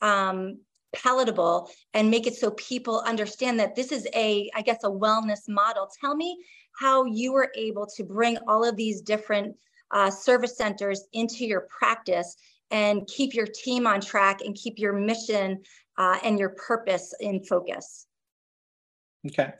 um, 0.00 0.58
palatable 0.94 1.70
and 1.92 2.10
make 2.10 2.26
it 2.26 2.34
so 2.34 2.52
people 2.52 3.02
understand 3.06 3.58
that 3.58 3.74
this 3.74 3.90
is 3.90 4.06
a, 4.14 4.48
I 4.54 4.62
guess, 4.62 4.84
a 4.84 4.90
wellness 4.90 5.48
model. 5.48 5.90
Tell 6.00 6.14
me 6.14 6.38
how 6.78 7.04
you 7.04 7.32
were 7.32 7.50
able 7.56 7.86
to 7.96 8.04
bring 8.04 8.38
all 8.46 8.64
of 8.64 8.76
these 8.76 9.00
different 9.00 9.56
uh, 9.90 10.10
service 10.10 10.56
centers 10.56 11.04
into 11.12 11.46
your 11.46 11.62
practice 11.62 12.36
and 12.70 13.06
keep 13.06 13.34
your 13.34 13.46
team 13.46 13.86
on 13.86 14.00
track 14.00 14.40
and 14.40 14.54
keep 14.54 14.78
your 14.78 14.92
mission 14.92 15.62
uh, 15.98 16.18
and 16.24 16.38
your 16.38 16.50
purpose 16.50 17.14
in 17.20 17.42
focus. 17.44 18.06
Okay. 19.26 19.52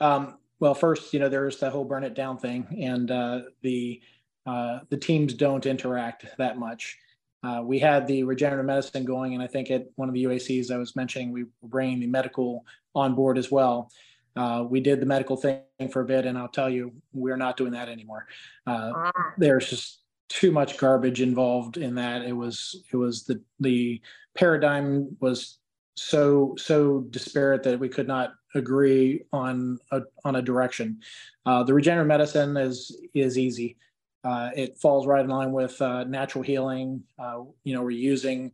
Um, 0.00 0.38
well, 0.60 0.74
first, 0.74 1.12
you 1.12 1.20
know, 1.20 1.28
there's 1.28 1.58
the 1.58 1.70
whole 1.70 1.84
burn 1.84 2.04
it 2.04 2.14
down 2.14 2.38
thing, 2.38 2.66
and 2.80 3.10
uh, 3.10 3.40
the 3.62 4.00
uh, 4.46 4.80
the 4.90 4.96
teams 4.96 5.34
don't 5.34 5.66
interact 5.66 6.26
that 6.38 6.58
much. 6.58 6.98
Uh, 7.44 7.60
we 7.64 7.78
had 7.78 8.06
the 8.06 8.22
regenerative 8.22 8.66
medicine 8.66 9.04
going, 9.04 9.34
and 9.34 9.42
I 9.42 9.48
think 9.48 9.70
at 9.70 9.86
one 9.96 10.08
of 10.08 10.14
the 10.14 10.24
UACs 10.24 10.70
I 10.70 10.76
was 10.76 10.94
mentioning, 10.94 11.32
we 11.32 11.44
were 11.44 11.68
bringing 11.68 11.98
the 11.98 12.06
medical 12.06 12.64
on 12.94 13.14
board 13.14 13.38
as 13.38 13.50
well. 13.50 13.90
Uh, 14.36 14.64
we 14.68 14.80
did 14.80 15.00
the 15.00 15.06
medical 15.06 15.36
thing 15.36 15.62
for 15.90 16.02
a 16.02 16.04
bit, 16.04 16.26
and 16.26 16.38
I'll 16.38 16.48
tell 16.48 16.70
you, 16.70 16.92
we're 17.12 17.36
not 17.36 17.56
doing 17.56 17.72
that 17.72 17.88
anymore. 17.88 18.26
Uh, 18.66 18.92
ah. 18.94 19.12
There's 19.36 19.68
just 19.68 20.01
too 20.28 20.50
much 20.50 20.78
garbage 20.78 21.20
involved 21.20 21.76
in 21.76 21.94
that. 21.96 22.22
It 22.22 22.32
was 22.32 22.82
it 22.92 22.96
was 22.96 23.24
the 23.24 23.40
the 23.60 24.00
paradigm 24.34 25.16
was 25.20 25.58
so 25.96 26.54
so 26.56 27.02
disparate 27.10 27.62
that 27.64 27.78
we 27.78 27.88
could 27.88 28.08
not 28.08 28.34
agree 28.54 29.24
on 29.32 29.78
a, 29.90 30.00
on 30.24 30.36
a 30.36 30.42
direction. 30.42 31.00
Uh, 31.46 31.62
the 31.62 31.74
regenerative 31.74 32.08
medicine 32.08 32.56
is 32.56 32.96
is 33.14 33.38
easy. 33.38 33.76
Uh, 34.24 34.50
it 34.54 34.78
falls 34.78 35.06
right 35.06 35.24
in 35.24 35.30
line 35.30 35.52
with 35.52 35.80
uh, 35.82 36.04
natural 36.04 36.44
healing. 36.44 37.02
Uh, 37.18 37.40
you 37.64 37.74
know, 37.74 37.82
we're 37.82 37.90
using 37.90 38.52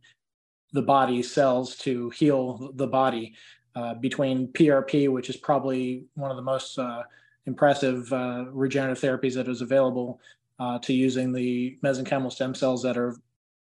the 0.73 0.81
body 0.81 1.21
cells 1.21 1.75
to 1.77 2.09
heal 2.11 2.71
the 2.75 2.87
body. 2.87 3.33
Uh, 3.75 3.93
between 3.93 4.47
PRP, 4.51 5.09
which 5.09 5.29
is 5.29 5.37
probably 5.37 6.03
one 6.15 6.31
of 6.31 6.37
the 6.37 6.43
most 6.43 6.77
uh, 6.79 7.03
impressive 7.45 8.11
regenerative 8.51 9.01
therapies 9.01 9.35
that 9.35 9.47
is 9.47 9.61
available, 9.61 10.19
to 10.81 10.93
using 10.93 11.31
the 11.31 11.77
mesenchymal 11.83 12.31
stem 12.31 12.53
cells 12.53 12.83
that 12.83 12.97
are 12.97 13.15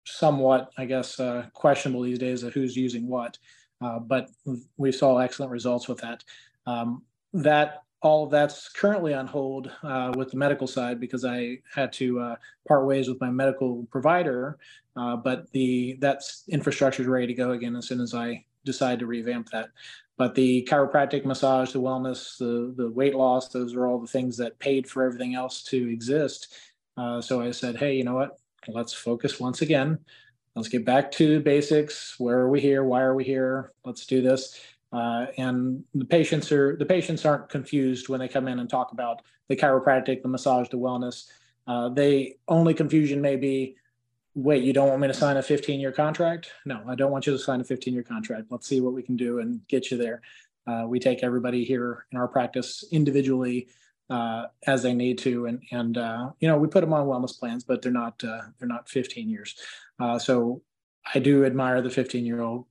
somewhat, 0.04 0.71
I 0.78 0.87
guess, 0.87 1.21
questionable 1.52 2.02
these 2.02 2.18
days 2.18 2.42
of 2.42 2.52
who's 2.54 2.76
using 2.76 3.07
what. 3.07 3.38
Uh, 3.80 3.99
but 3.99 4.30
we 4.76 4.92
saw 4.92 5.18
excellent 5.18 5.52
results 5.52 5.88
with 5.88 5.99
that. 5.99 6.25
Um, 6.66 7.02
that 7.33 7.83
all 8.00 8.25
of 8.25 8.30
that's 8.30 8.68
currently 8.68 9.12
on 9.14 9.26
hold 9.26 9.71
uh, 9.83 10.12
with 10.16 10.30
the 10.30 10.37
medical 10.37 10.66
side 10.66 11.00
because 11.00 11.25
I 11.25 11.59
had 11.75 11.92
to 11.95 12.21
uh, 12.21 12.37
part 12.66 12.87
ways 12.87 13.09
with 13.09 13.21
my 13.21 13.30
medical 13.30 13.87
provider. 13.90 14.59
Uh, 14.97 15.16
but 15.16 15.50
the 15.52 15.97
that 16.00 16.23
infrastructure 16.49 17.02
is 17.02 17.09
ready 17.09 17.26
to 17.26 17.35
go 17.35 17.52
again 17.52 17.76
as 17.76 17.87
soon 17.87 18.00
as 18.00 18.14
I 18.14 18.45
decide 18.64 18.99
to 19.00 19.07
revamp 19.07 19.50
that. 19.50 19.71
But 20.16 20.35
the 20.35 20.66
chiropractic 20.68 21.25
massage, 21.25 21.73
the 21.73 21.80
wellness, 21.80 22.38
the 22.38 22.75
the 22.76 22.90
weight 22.90 23.14
loss, 23.14 23.49
those 23.49 23.75
are 23.75 23.87
all 23.87 24.00
the 24.00 24.07
things 24.07 24.37
that 24.38 24.59
paid 24.59 24.88
for 24.88 25.04
everything 25.04 25.35
else 25.35 25.62
to 25.64 25.88
exist. 25.88 26.54
Uh, 26.99 27.21
so 27.21 27.40
I 27.40 27.52
said, 27.52 27.76
hey, 27.76 27.95
you 27.95 28.05
know 28.05 28.14
what? 28.14 28.38
Let's 28.67 28.93
focus 28.93 29.38
once 29.38 29.62
again 29.62 29.99
let's 30.59 30.69
get 30.69 30.85
back 30.85 31.12
to 31.12 31.38
basics. 31.40 32.19
Where 32.19 32.38
are 32.40 32.50
we 32.50 32.61
here? 32.61 32.83
Why 32.83 33.00
are 33.02 33.14
we 33.14 33.23
here? 33.23 33.73
Let's 33.85 34.07
do 34.07 34.21
this. 34.21 34.61
Uh, 34.93 35.26
and 35.37 35.85
the 35.95 36.05
patients 36.05 36.50
are 36.50 36.75
the 36.76 36.85
patients 36.85 37.25
aren't 37.25 37.49
confused 37.49 38.09
when 38.09 38.19
they 38.19 38.26
come 38.28 38.49
in 38.49 38.59
and 38.59 38.69
talk 38.69 38.90
about 38.90 39.23
the 39.49 39.57
chiropractic, 39.57 40.23
the 40.23 40.28
massage, 40.28 40.69
the 40.71 40.76
wellness. 40.76 41.28
Uh, 41.67 41.90
they 41.90 42.37
only 42.49 42.75
confusion 42.75 43.21
may 43.21 43.37
be, 43.37 43.76
wait, 44.35 44.64
you 44.64 44.73
don't 44.73 44.88
want 44.88 45.00
me 45.00 45.07
to 45.07 45.14
sign 45.14 45.37
a 45.37 45.43
15 45.43 45.78
year 45.78 45.93
contract? 45.93 46.50
No, 46.64 46.83
I 46.88 46.97
don't 46.97 47.12
want 47.12 47.26
you 47.26 47.33
to 47.33 47.38
sign 47.38 47.61
a 47.61 47.64
15 47.64 47.95
year 47.95 48.02
contract. 48.02 48.47
Let's 48.50 48.67
see 48.67 48.81
what 48.81 48.95
we 48.95 49.02
can 49.02 49.17
do 49.17 49.38
and 49.38 49.61
get 49.69 49.90
you 49.93 49.97
there. 49.97 50.23
Uh, 50.67 50.87
we 50.88 50.99
take 50.99 51.23
everybody 51.23 51.64
here 51.64 52.07
in 52.11 52.19
our 52.19 52.28
practice 52.28 52.85
individually 52.90 53.69
uh, 54.11 54.47
as 54.67 54.83
they 54.83 54.95
need 54.95 55.19
to, 55.19 55.47
and 55.47 55.62
and 55.71 55.99
uh, 55.99 56.31
you 56.41 56.49
know 56.49 56.57
we 56.57 56.69
put 56.69 56.81
them 56.81 56.93
on 56.93 57.07
wellness 57.07 57.38
plans, 57.38 57.65
but 57.65 57.83
they're 57.83 57.93
not 57.93 58.23
uh, 58.25 58.43
they're 58.59 58.69
not 58.69 58.88
15 58.88 59.29
years. 59.29 59.55
Uh, 60.00 60.19
so 60.19 60.62
I 61.15 61.19
do 61.19 61.45
admire 61.45 61.83
the 61.83 61.91
15 61.91 62.25
year 62.25 62.43
old 62.43 62.67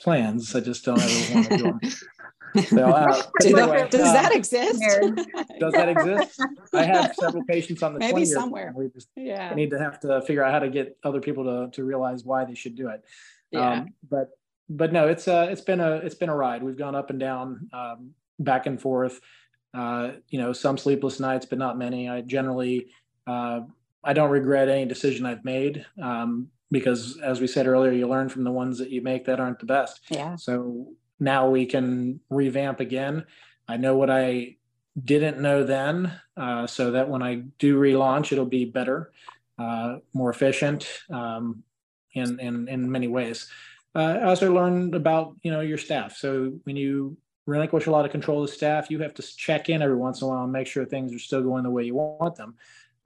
plans. 0.00 0.54
I 0.54 0.60
just 0.60 0.84
don't 0.84 1.00
ever 1.00 1.34
want 1.34 1.50
to 1.50 1.56
do 1.56 1.62
them. 1.64 1.80
So, 2.66 2.84
uh, 2.84 3.22
anyway, 3.44 3.86
does 3.90 4.08
uh, 4.08 4.12
that 4.12 4.34
exist? 4.34 4.82
does 5.60 5.72
that 5.72 5.88
exist? 5.88 6.42
I 6.74 6.82
have 6.82 7.14
several 7.14 7.44
patients 7.44 7.80
on 7.84 7.94
the 7.94 8.00
maybe 8.00 8.24
somewhere. 8.24 8.72
We 8.74 8.88
just 8.88 9.08
yeah. 9.14 9.54
need 9.54 9.70
to 9.70 9.78
have 9.78 10.00
to 10.00 10.20
figure 10.22 10.42
out 10.42 10.52
how 10.52 10.58
to 10.58 10.68
get 10.68 10.98
other 11.04 11.20
people 11.20 11.44
to 11.44 11.70
to 11.76 11.84
realize 11.84 12.24
why 12.24 12.44
they 12.44 12.56
should 12.56 12.74
do 12.74 12.88
it. 12.88 13.04
Yeah. 13.52 13.70
Um, 13.70 13.94
but 14.10 14.30
but 14.68 14.92
no, 14.92 15.06
it's 15.06 15.28
uh 15.28 15.46
it's 15.48 15.60
been 15.60 15.78
a 15.78 15.96
it's 15.98 16.16
been 16.16 16.28
a 16.28 16.34
ride. 16.34 16.64
We've 16.64 16.76
gone 16.76 16.96
up 16.96 17.10
and 17.10 17.20
down, 17.20 17.70
um, 17.72 18.14
back 18.40 18.66
and 18.66 18.80
forth. 18.80 19.20
Uh, 19.72 20.12
you 20.28 20.38
know, 20.38 20.52
some 20.52 20.76
sleepless 20.76 21.20
nights, 21.20 21.46
but 21.46 21.58
not 21.58 21.78
many. 21.78 22.08
I 22.08 22.22
generally 22.22 22.88
uh, 23.26 23.60
I 24.02 24.12
don't 24.12 24.30
regret 24.30 24.68
any 24.68 24.86
decision 24.86 25.26
I've 25.26 25.44
made. 25.44 25.84
Um, 26.02 26.48
because 26.70 27.18
as 27.18 27.40
we 27.40 27.46
said 27.46 27.66
earlier, 27.66 27.92
you 27.92 28.06
learn 28.06 28.28
from 28.28 28.44
the 28.44 28.50
ones 28.50 28.78
that 28.78 28.90
you 28.90 29.02
make 29.02 29.24
that 29.26 29.40
aren't 29.40 29.58
the 29.58 29.66
best. 29.66 30.00
Yeah. 30.08 30.36
So 30.36 30.92
now 31.18 31.48
we 31.48 31.66
can 31.66 32.20
revamp 32.30 32.80
again. 32.80 33.26
I 33.68 33.76
know 33.76 33.96
what 33.96 34.10
I 34.10 34.56
didn't 35.02 35.40
know 35.40 35.64
then, 35.64 36.12
uh, 36.36 36.66
so 36.66 36.92
that 36.92 37.08
when 37.08 37.22
I 37.22 37.42
do 37.58 37.78
relaunch, 37.78 38.32
it'll 38.32 38.46
be 38.46 38.64
better, 38.64 39.12
uh, 39.58 39.96
more 40.12 40.30
efficient, 40.30 40.88
um, 41.10 41.62
in, 42.14 42.40
in 42.40 42.68
in 42.68 42.90
many 42.90 43.06
ways. 43.06 43.48
Uh, 43.94 44.18
I 44.20 44.22
also 44.24 44.52
learned 44.52 44.94
about 44.94 45.36
you 45.42 45.52
know 45.52 45.60
your 45.60 45.78
staff. 45.78 46.16
So 46.16 46.54
when 46.64 46.76
you 46.76 47.16
relinquish 47.46 47.86
a 47.86 47.90
lot 47.90 48.04
of 48.04 48.10
control 48.10 48.42
of 48.42 48.48
the 48.48 48.54
staff, 48.54 48.90
you 48.90 48.98
have 49.00 49.14
to 49.14 49.22
check 49.22 49.68
in 49.68 49.82
every 49.82 49.96
once 49.96 50.20
in 50.20 50.26
a 50.26 50.30
while 50.30 50.44
and 50.44 50.52
make 50.52 50.66
sure 50.66 50.84
things 50.84 51.14
are 51.14 51.18
still 51.18 51.42
going 51.42 51.64
the 51.64 51.70
way 51.70 51.84
you 51.84 51.94
want 51.94 52.36
them, 52.36 52.54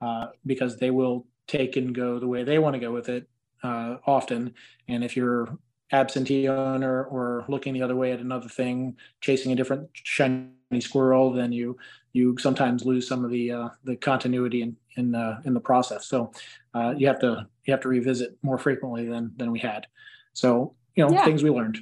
uh, 0.01 0.27
because 0.45 0.77
they 0.77 0.91
will 0.91 1.25
take 1.47 1.77
and 1.77 1.93
go 1.95 2.19
the 2.19 2.27
way 2.27 2.43
they 2.43 2.59
want 2.59 2.73
to 2.73 2.79
go 2.79 2.91
with 2.91 3.09
it 3.09 3.27
uh, 3.63 3.97
often. 4.05 4.53
And 4.87 5.03
if 5.03 5.15
you're 5.15 5.57
absentee 5.91 6.47
owner 6.47 7.03
or 7.05 7.45
looking 7.47 7.73
the 7.73 7.81
other 7.81 7.95
way 7.95 8.11
at 8.11 8.19
another 8.19 8.49
thing, 8.49 8.97
chasing 9.21 9.51
a 9.51 9.55
different 9.55 9.89
shiny 9.93 10.51
squirrel, 10.79 11.31
then 11.31 11.51
you 11.51 11.77
you 12.13 12.37
sometimes 12.37 12.85
lose 12.85 13.07
some 13.07 13.25
of 13.25 13.31
the 13.31 13.51
uh, 13.51 13.69
the 13.83 13.95
continuity 13.95 14.61
in 14.61 14.75
in 14.97 15.15
uh, 15.15 15.41
in 15.45 15.53
the 15.53 15.59
process. 15.59 16.05
So 16.07 16.31
uh, 16.73 16.93
you 16.97 17.07
have 17.07 17.19
to 17.19 17.47
you 17.65 17.71
have 17.71 17.81
to 17.81 17.89
revisit 17.89 18.37
more 18.41 18.57
frequently 18.57 19.05
than 19.07 19.31
than 19.37 19.51
we 19.51 19.59
had. 19.59 19.87
So 20.33 20.75
you 20.95 21.05
know 21.05 21.11
yeah. 21.11 21.25
things 21.25 21.43
we 21.43 21.49
learned. 21.49 21.79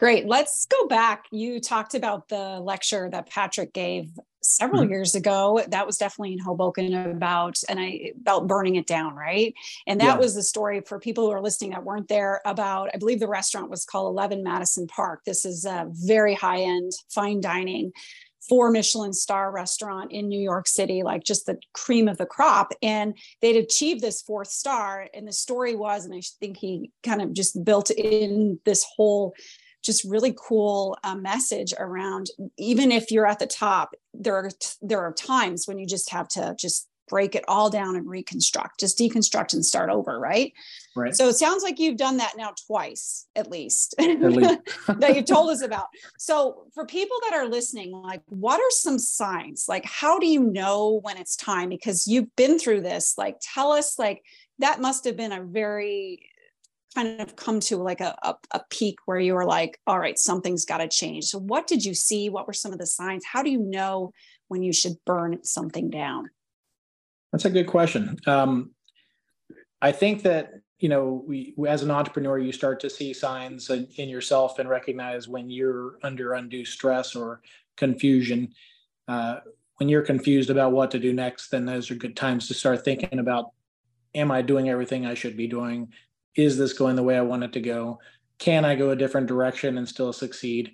Great. 0.00 0.26
Let's 0.26 0.64
go 0.64 0.86
back. 0.88 1.26
You 1.30 1.60
talked 1.60 1.94
about 1.94 2.26
the 2.30 2.58
lecture 2.58 3.10
that 3.10 3.28
Patrick 3.28 3.74
gave 3.74 4.08
several 4.42 4.80
mm-hmm. 4.80 4.92
years 4.92 5.14
ago. 5.14 5.62
That 5.68 5.86
was 5.86 5.98
definitely 5.98 6.32
in 6.32 6.38
Hoboken 6.38 6.94
about 6.94 7.58
and 7.68 7.78
I 7.78 8.12
about 8.18 8.46
burning 8.46 8.76
it 8.76 8.86
down, 8.86 9.14
right? 9.14 9.52
And 9.86 10.00
that 10.00 10.14
yeah. 10.14 10.16
was 10.16 10.34
the 10.34 10.42
story 10.42 10.80
for 10.80 10.98
people 10.98 11.26
who 11.26 11.32
are 11.32 11.42
listening 11.42 11.72
that 11.72 11.84
weren't 11.84 12.08
there 12.08 12.40
about 12.46 12.88
I 12.94 12.96
believe 12.96 13.20
the 13.20 13.28
restaurant 13.28 13.68
was 13.68 13.84
called 13.84 14.10
11 14.14 14.42
Madison 14.42 14.86
Park. 14.86 15.20
This 15.26 15.44
is 15.44 15.66
a 15.66 15.86
very 15.90 16.34
high-end 16.34 16.92
fine 17.10 17.42
dining 17.42 17.92
four 18.48 18.70
Michelin 18.70 19.12
star 19.12 19.52
restaurant 19.52 20.12
in 20.12 20.28
New 20.28 20.40
York 20.40 20.66
City, 20.66 21.02
like 21.02 21.24
just 21.24 21.44
the 21.44 21.58
cream 21.74 22.08
of 22.08 22.16
the 22.16 22.24
crop. 22.24 22.72
And 22.82 23.16
they'd 23.42 23.56
achieved 23.56 24.00
this 24.00 24.22
fourth 24.22 24.48
star. 24.48 25.08
And 25.12 25.28
the 25.28 25.32
story 25.32 25.76
was, 25.76 26.06
and 26.06 26.14
I 26.14 26.22
think 26.40 26.56
he 26.56 26.90
kind 27.04 27.20
of 27.20 27.34
just 27.34 27.62
built 27.64 27.90
in 27.90 28.58
this 28.64 28.84
whole 28.96 29.34
just 29.90 30.04
really 30.04 30.34
cool 30.38 30.96
uh, 31.02 31.16
message 31.16 31.74
around 31.78 32.30
even 32.56 32.92
if 32.92 33.10
you're 33.10 33.26
at 33.26 33.40
the 33.40 33.46
top 33.46 33.90
there 34.14 34.36
are 34.36 34.50
there 34.80 35.00
are 35.00 35.12
times 35.12 35.66
when 35.66 35.78
you 35.78 35.86
just 35.86 36.10
have 36.10 36.28
to 36.28 36.54
just 36.56 36.86
break 37.08 37.34
it 37.34 37.44
all 37.48 37.68
down 37.68 37.96
and 37.96 38.08
reconstruct 38.08 38.78
just 38.78 38.96
deconstruct 38.96 39.52
and 39.52 39.66
start 39.66 39.90
over 39.90 40.20
right? 40.20 40.52
Right. 40.94 41.14
So 41.14 41.28
it 41.28 41.34
sounds 41.34 41.64
like 41.64 41.80
you've 41.80 41.96
done 41.96 42.18
that 42.18 42.34
now 42.36 42.52
twice 42.66 43.26
at 43.34 43.50
least, 43.50 43.96
at 43.98 44.20
least. 44.20 44.60
that 45.00 45.16
you've 45.16 45.24
told 45.24 45.50
us 45.50 45.62
about. 45.62 45.86
So 46.18 46.66
for 46.72 46.86
people 46.86 47.16
that 47.22 47.36
are 47.36 47.48
listening 47.48 47.90
like 47.90 48.22
what 48.26 48.60
are 48.60 48.70
some 48.70 49.00
signs? 49.00 49.66
Like 49.68 49.84
how 49.84 50.20
do 50.20 50.26
you 50.26 50.40
know 50.40 51.00
when 51.02 51.16
it's 51.16 51.34
time? 51.34 51.68
Because 51.68 52.06
you've 52.06 52.34
been 52.36 52.60
through 52.60 52.82
this. 52.82 53.14
Like 53.18 53.38
tell 53.40 53.72
us 53.72 53.98
like 53.98 54.22
that 54.60 54.80
must 54.80 55.04
have 55.04 55.16
been 55.16 55.32
a 55.32 55.42
very 55.42 56.20
kind 56.94 57.20
of 57.20 57.36
come 57.36 57.60
to 57.60 57.76
like 57.76 58.00
a, 58.00 58.16
a, 58.22 58.34
a 58.52 58.60
peak 58.70 58.96
where 59.06 59.18
you 59.18 59.34
were 59.34 59.44
like, 59.44 59.78
all 59.86 59.98
right, 59.98 60.18
something's 60.18 60.64
got 60.64 60.78
to 60.78 60.88
change. 60.88 61.26
So, 61.26 61.38
what 61.38 61.66
did 61.66 61.84
you 61.84 61.94
see? 61.94 62.28
What 62.28 62.46
were 62.46 62.52
some 62.52 62.72
of 62.72 62.78
the 62.78 62.86
signs? 62.86 63.24
How 63.30 63.42
do 63.42 63.50
you 63.50 63.60
know 63.60 64.12
when 64.48 64.62
you 64.62 64.72
should 64.72 64.96
burn 65.06 65.42
something 65.44 65.90
down? 65.90 66.30
That's 67.32 67.44
a 67.44 67.50
good 67.50 67.68
question. 67.68 68.16
Um, 68.26 68.70
I 69.80 69.92
think 69.92 70.22
that 70.22 70.52
you 70.80 70.88
know, 70.88 71.22
we 71.26 71.54
as 71.68 71.82
an 71.82 71.90
entrepreneur, 71.90 72.38
you 72.38 72.52
start 72.52 72.80
to 72.80 72.90
see 72.90 73.12
signs 73.12 73.68
in, 73.68 73.86
in 73.96 74.08
yourself 74.08 74.58
and 74.58 74.68
recognize 74.68 75.28
when 75.28 75.50
you're 75.50 75.98
under 76.02 76.32
undue 76.32 76.64
stress 76.64 77.14
or 77.14 77.42
confusion. 77.76 78.54
Uh, 79.06 79.40
when 79.76 79.90
you're 79.90 80.02
confused 80.02 80.48
about 80.48 80.72
what 80.72 80.90
to 80.90 80.98
do 80.98 81.12
next, 81.12 81.50
then 81.50 81.66
those 81.66 81.90
are 81.90 81.94
good 81.94 82.16
times 82.16 82.48
to 82.48 82.54
start 82.54 82.82
thinking 82.82 83.18
about: 83.18 83.50
Am 84.14 84.30
I 84.30 84.40
doing 84.40 84.70
everything 84.70 85.04
I 85.04 85.12
should 85.12 85.36
be 85.36 85.46
doing? 85.46 85.92
Is 86.34 86.58
this 86.58 86.72
going 86.72 86.96
the 86.96 87.02
way 87.02 87.16
I 87.16 87.22
want 87.22 87.44
it 87.44 87.52
to 87.54 87.60
go? 87.60 87.98
Can 88.38 88.64
I 88.64 88.74
go 88.74 88.90
a 88.90 88.96
different 88.96 89.26
direction 89.26 89.78
and 89.78 89.88
still 89.88 90.12
succeed? 90.12 90.72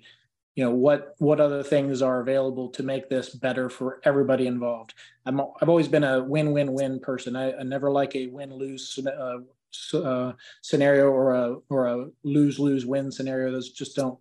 You 0.55 0.63
know, 0.65 0.71
what 0.71 1.15
what 1.19 1.39
other 1.39 1.61
things 1.61 2.01
are 2.01 2.21
available 2.21 2.69
to 2.69 2.83
make 2.83 3.09
this 3.09 3.29
better 3.29 3.69
for 3.69 4.01
everybody 4.03 4.47
involved? 4.47 4.93
I'm 5.25 5.39
I've 5.61 5.69
always 5.69 5.87
been 5.87 6.03
a 6.03 6.23
win-win-win 6.23 6.99
person. 6.99 7.35
I, 7.35 7.53
I 7.57 7.63
never 7.63 7.91
like 7.91 8.15
a 8.15 8.27
win-lose 8.27 8.99
uh, 9.05 9.97
uh, 9.97 10.33
scenario 10.61 11.09
or 11.09 11.33
a 11.33 11.55
or 11.69 11.87
a 11.87 12.07
lose-lose-win 12.23 13.11
scenario. 13.11 13.51
Those 13.51 13.71
just 13.71 13.95
don't 13.95 14.17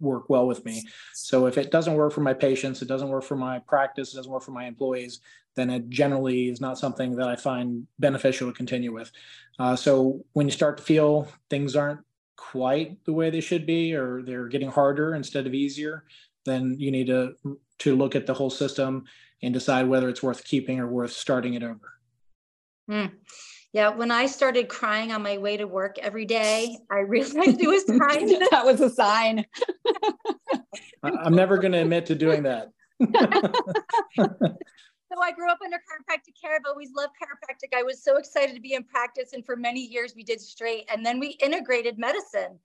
work 0.00 0.28
well 0.28 0.46
with 0.46 0.64
me. 0.64 0.82
So 1.14 1.46
if 1.46 1.58
it 1.58 1.70
doesn't 1.70 1.94
work 1.94 2.12
for 2.12 2.20
my 2.20 2.34
patients, 2.34 2.82
it 2.82 2.88
doesn't 2.88 3.08
work 3.08 3.24
for 3.24 3.36
my 3.36 3.58
practice, 3.60 4.12
it 4.12 4.16
doesn't 4.16 4.32
work 4.32 4.42
for 4.42 4.52
my 4.52 4.66
employees, 4.66 5.20
then 5.54 5.70
it 5.70 5.88
generally 5.88 6.48
is 6.48 6.60
not 6.60 6.78
something 6.78 7.16
that 7.16 7.28
I 7.28 7.36
find 7.36 7.86
beneficial 7.98 8.48
to 8.48 8.56
continue 8.56 8.92
with. 8.92 9.10
Uh, 9.58 9.74
so 9.74 10.24
when 10.34 10.46
you 10.46 10.52
start 10.52 10.76
to 10.76 10.82
feel 10.82 11.28
things 11.48 11.74
aren't 11.76 12.00
quite 12.36 13.02
the 13.04 13.12
way 13.12 13.30
they 13.30 13.40
should 13.40 13.66
be, 13.66 13.94
or 13.94 14.22
they're 14.22 14.48
getting 14.48 14.70
harder 14.70 15.14
instead 15.14 15.46
of 15.46 15.54
easier, 15.54 16.04
then 16.44 16.76
you 16.78 16.90
need 16.90 17.06
to 17.06 17.34
to 17.78 17.96
look 17.96 18.14
at 18.14 18.26
the 18.26 18.34
whole 18.34 18.50
system 18.50 19.04
and 19.42 19.52
decide 19.52 19.86
whether 19.86 20.08
it's 20.08 20.22
worth 20.22 20.44
keeping 20.44 20.80
or 20.80 20.86
worth 20.86 21.12
starting 21.12 21.54
it 21.54 21.62
over. 21.62 21.98
Mm. 22.90 23.12
Yeah, 23.76 23.90
when 23.90 24.10
I 24.10 24.24
started 24.24 24.70
crying 24.70 25.12
on 25.12 25.22
my 25.22 25.36
way 25.36 25.58
to 25.58 25.66
work 25.66 25.98
every 25.98 26.24
day, 26.24 26.78
I 26.90 27.00
realized 27.00 27.60
it 27.60 27.68
was 27.68 27.84
time. 27.84 28.26
that 28.50 28.64
was 28.64 28.80
a 28.80 28.88
sign. 28.88 29.44
I'm 31.02 31.34
never 31.34 31.58
going 31.58 31.72
to 31.72 31.82
admit 31.82 32.06
to 32.06 32.14
doing 32.14 32.42
that. 32.44 32.68
So 35.12 35.22
I 35.22 35.30
grew 35.32 35.50
up 35.50 35.58
under 35.62 35.76
chiropractic 35.76 36.40
care. 36.42 36.54
I've 36.54 36.62
always 36.66 36.88
loved 36.96 37.12
chiropractic. 37.22 37.78
I 37.78 37.82
was 37.82 38.02
so 38.02 38.16
excited 38.16 38.54
to 38.54 38.62
be 38.62 38.72
in 38.72 38.82
practice. 38.82 39.34
And 39.34 39.44
for 39.44 39.56
many 39.56 39.80
years, 39.80 40.14
we 40.16 40.22
did 40.22 40.40
straight. 40.40 40.86
And 40.90 41.04
then 41.04 41.20
we 41.20 41.36
integrated 41.42 41.98
medicine. 41.98 42.58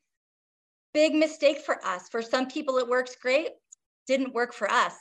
Big 0.94 1.14
mistake 1.14 1.60
for 1.60 1.86
us. 1.86 2.08
For 2.08 2.22
some 2.22 2.48
people, 2.48 2.78
it 2.78 2.88
works 2.88 3.18
great, 3.22 3.50
didn't 4.08 4.34
work 4.34 4.54
for 4.54 4.72
us. 4.72 4.96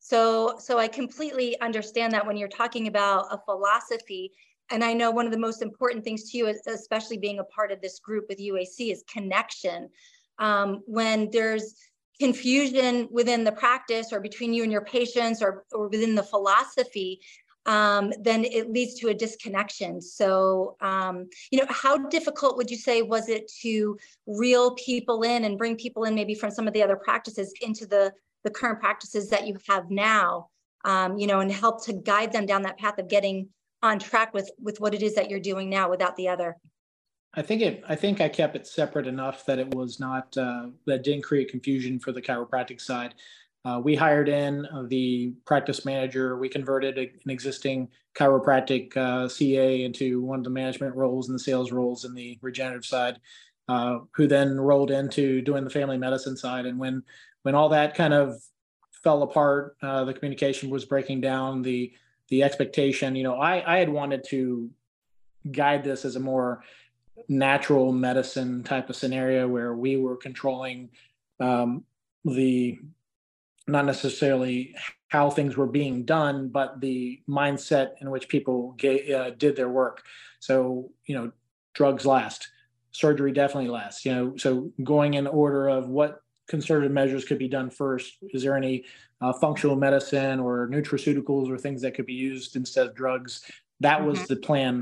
So, 0.00 0.58
so 0.58 0.78
I 0.78 0.88
completely 0.88 1.58
understand 1.60 2.12
that 2.14 2.26
when 2.26 2.36
you're 2.36 2.48
talking 2.48 2.88
about 2.88 3.26
a 3.30 3.38
philosophy. 3.44 4.32
And 4.70 4.82
I 4.82 4.94
know 4.94 5.10
one 5.10 5.26
of 5.26 5.32
the 5.32 5.38
most 5.38 5.62
important 5.62 6.04
things 6.04 6.30
to 6.30 6.38
you, 6.38 6.54
especially 6.66 7.18
being 7.18 7.38
a 7.38 7.44
part 7.44 7.72
of 7.72 7.80
this 7.80 7.98
group 7.98 8.26
with 8.28 8.38
UAC, 8.38 8.90
is 8.92 9.04
connection. 9.12 9.88
Um, 10.38 10.82
when 10.86 11.30
there's 11.30 11.74
confusion 12.18 13.08
within 13.10 13.44
the 13.44 13.52
practice 13.52 14.12
or 14.12 14.20
between 14.20 14.54
you 14.54 14.62
and 14.62 14.72
your 14.72 14.84
patients 14.84 15.42
or, 15.42 15.64
or 15.72 15.88
within 15.88 16.14
the 16.14 16.22
philosophy, 16.22 17.20
um, 17.66 18.12
then 18.20 18.44
it 18.44 18.70
leads 18.70 18.94
to 19.00 19.08
a 19.08 19.14
disconnection. 19.14 20.00
So, 20.00 20.76
um, 20.80 21.28
you 21.50 21.58
know, 21.58 21.66
how 21.68 21.96
difficult 22.08 22.56
would 22.56 22.70
you 22.70 22.76
say 22.76 23.02
was 23.02 23.28
it 23.28 23.50
to 23.62 23.96
reel 24.26 24.74
people 24.74 25.22
in 25.22 25.44
and 25.44 25.58
bring 25.58 25.76
people 25.76 26.04
in 26.04 26.14
maybe 26.14 26.34
from 26.34 26.50
some 26.50 26.66
of 26.66 26.74
the 26.74 26.82
other 26.82 26.96
practices 26.96 27.52
into 27.60 27.86
the, 27.86 28.12
the 28.42 28.50
current 28.50 28.80
practices 28.80 29.30
that 29.30 29.46
you 29.46 29.56
have 29.68 29.90
now, 29.90 30.48
um, 30.84 31.18
you 31.18 31.26
know, 31.26 31.40
and 31.40 31.52
help 31.52 31.84
to 31.84 31.92
guide 31.92 32.32
them 32.32 32.46
down 32.46 32.62
that 32.62 32.78
path 32.78 32.98
of 32.98 33.08
getting 33.08 33.48
on 33.82 33.98
track 33.98 34.32
with, 34.32 34.50
with 34.60 34.80
what 34.80 34.94
it 34.94 35.02
is 35.02 35.14
that 35.14 35.30
you're 35.30 35.40
doing 35.40 35.68
now 35.68 35.90
without 35.90 36.16
the 36.16 36.28
other? 36.28 36.56
I 37.34 37.42
think 37.42 37.62
it. 37.62 37.82
I 37.88 37.94
think 37.94 38.20
I 38.20 38.28
kept 38.28 38.56
it 38.56 38.66
separate 38.66 39.06
enough 39.06 39.46
that 39.46 39.58
it 39.58 39.74
was 39.74 39.98
not 39.98 40.36
uh, 40.36 40.66
that 40.86 41.02
didn't 41.02 41.24
create 41.24 41.50
confusion 41.50 41.98
for 41.98 42.12
the 42.12 42.20
chiropractic 42.20 42.78
side. 42.80 43.14
Uh, 43.64 43.80
we 43.82 43.94
hired 43.94 44.28
in 44.28 44.66
the 44.88 45.32
practice 45.46 45.84
manager. 45.84 46.36
We 46.36 46.48
converted 46.48 46.98
a, 46.98 47.02
an 47.02 47.30
existing 47.30 47.88
chiropractic 48.14 48.94
uh, 48.96 49.28
CA 49.28 49.84
into 49.84 50.20
one 50.20 50.40
of 50.40 50.44
the 50.44 50.50
management 50.50 50.94
roles 50.94 51.28
and 51.28 51.34
the 51.34 51.42
sales 51.42 51.72
roles 51.72 52.04
in 52.04 52.12
the 52.12 52.38
regenerative 52.42 52.84
side, 52.84 53.18
uh, 53.68 54.00
who 54.14 54.26
then 54.26 54.60
rolled 54.60 54.90
into 54.90 55.40
doing 55.40 55.64
the 55.64 55.70
family 55.70 55.96
medicine 55.96 56.36
side. 56.36 56.66
And 56.66 56.78
when 56.78 57.02
when 57.44 57.54
all 57.54 57.70
that 57.70 57.94
kind 57.94 58.12
of 58.12 58.42
fell 59.02 59.22
apart, 59.22 59.76
uh, 59.82 60.04
the 60.04 60.12
communication 60.12 60.68
was 60.68 60.84
breaking 60.84 61.22
down. 61.22 61.62
The 61.62 61.92
the 62.32 62.42
expectation, 62.42 63.14
you 63.14 63.24
know, 63.24 63.34
I 63.34 63.74
I 63.74 63.76
had 63.76 63.90
wanted 63.90 64.24
to 64.30 64.70
guide 65.50 65.84
this 65.84 66.06
as 66.06 66.16
a 66.16 66.20
more 66.20 66.64
natural 67.28 67.92
medicine 67.92 68.64
type 68.64 68.88
of 68.88 68.96
scenario 68.96 69.46
where 69.46 69.74
we 69.74 69.98
were 69.98 70.16
controlling 70.16 70.88
um, 71.40 71.84
the 72.24 72.78
not 73.68 73.84
necessarily 73.84 74.74
how 75.08 75.28
things 75.28 75.58
were 75.58 75.66
being 75.66 76.06
done, 76.06 76.48
but 76.48 76.80
the 76.80 77.20
mindset 77.28 77.88
in 78.00 78.10
which 78.10 78.30
people 78.30 78.74
uh, 78.82 79.30
did 79.36 79.54
their 79.54 79.68
work. 79.68 80.02
So, 80.40 80.90
you 81.04 81.14
know, 81.14 81.32
drugs 81.74 82.06
last, 82.06 82.48
surgery 82.92 83.32
definitely 83.32 83.68
lasts. 83.68 84.06
You 84.06 84.14
know, 84.14 84.36
so 84.38 84.72
going 84.82 85.12
in 85.14 85.26
order 85.26 85.68
of 85.68 85.90
what 85.90 86.22
conservative 86.52 86.92
measures 86.92 87.24
could 87.24 87.38
be 87.38 87.48
done 87.48 87.70
first. 87.70 88.18
Is 88.34 88.42
there 88.42 88.56
any 88.62 88.84
uh, 89.22 89.32
functional 89.32 89.74
medicine 89.74 90.38
or 90.38 90.68
nutraceuticals 90.68 91.50
or 91.50 91.56
things 91.56 91.80
that 91.82 91.94
could 91.94 92.04
be 92.04 92.12
used 92.30 92.56
instead 92.56 92.86
of 92.86 92.94
drugs? 92.94 93.32
That 93.80 94.04
was 94.04 94.18
mm-hmm. 94.18 94.34
the 94.34 94.40
plan 94.48 94.72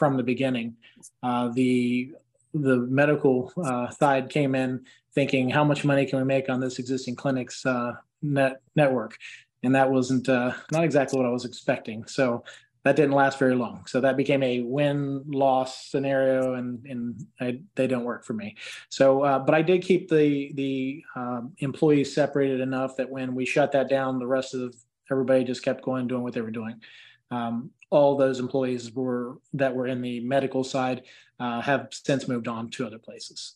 from 0.00 0.18
the 0.18 0.22
beginning. 0.22 0.76
Uh, 1.22 1.48
the 1.48 2.12
the 2.52 2.76
medical 3.02 3.36
uh, 3.56 3.88
side 3.90 4.28
came 4.28 4.54
in 4.54 4.84
thinking, 5.14 5.48
how 5.48 5.64
much 5.64 5.80
money 5.84 6.04
can 6.06 6.18
we 6.18 6.24
make 6.24 6.48
on 6.48 6.60
this 6.60 6.78
existing 6.78 7.16
clinic's 7.16 7.64
uh, 7.64 7.92
net 8.20 8.60
network? 8.76 9.16
And 9.64 9.74
that 9.74 9.90
wasn't 9.90 10.28
uh, 10.28 10.52
not 10.70 10.84
exactly 10.84 11.16
what 11.18 11.26
I 11.26 11.32
was 11.38 11.46
expecting. 11.46 12.06
So 12.06 12.44
that 12.84 12.96
didn't 12.96 13.12
last 13.12 13.38
very 13.38 13.54
long. 13.54 13.86
So 13.86 14.00
that 14.02 14.16
became 14.16 14.42
a 14.42 14.60
win 14.60 15.24
loss 15.26 15.90
scenario, 15.90 16.54
and 16.54 16.84
and 16.86 17.26
I, 17.40 17.60
they 17.74 17.86
don't 17.86 18.04
work 18.04 18.24
for 18.24 18.34
me. 18.34 18.56
So, 18.90 19.22
uh, 19.22 19.38
but 19.38 19.54
I 19.54 19.62
did 19.62 19.82
keep 19.82 20.08
the 20.08 20.52
the 20.54 21.02
um, 21.16 21.52
employees 21.58 22.14
separated 22.14 22.60
enough 22.60 22.96
that 22.96 23.10
when 23.10 23.34
we 23.34 23.46
shut 23.46 23.72
that 23.72 23.88
down, 23.88 24.18
the 24.18 24.26
rest 24.26 24.54
of 24.54 24.74
everybody 25.10 25.44
just 25.44 25.62
kept 25.62 25.82
going 25.82 26.06
doing 26.06 26.22
what 26.22 26.34
they 26.34 26.42
were 26.42 26.50
doing. 26.50 26.80
Um, 27.30 27.70
all 27.90 28.16
those 28.16 28.38
employees 28.38 28.92
were 28.92 29.38
that 29.54 29.74
were 29.74 29.86
in 29.86 30.02
the 30.02 30.20
medical 30.20 30.62
side 30.62 31.02
uh, 31.40 31.62
have 31.62 31.88
since 31.90 32.28
moved 32.28 32.48
on 32.48 32.70
to 32.70 32.86
other 32.86 32.98
places. 32.98 33.54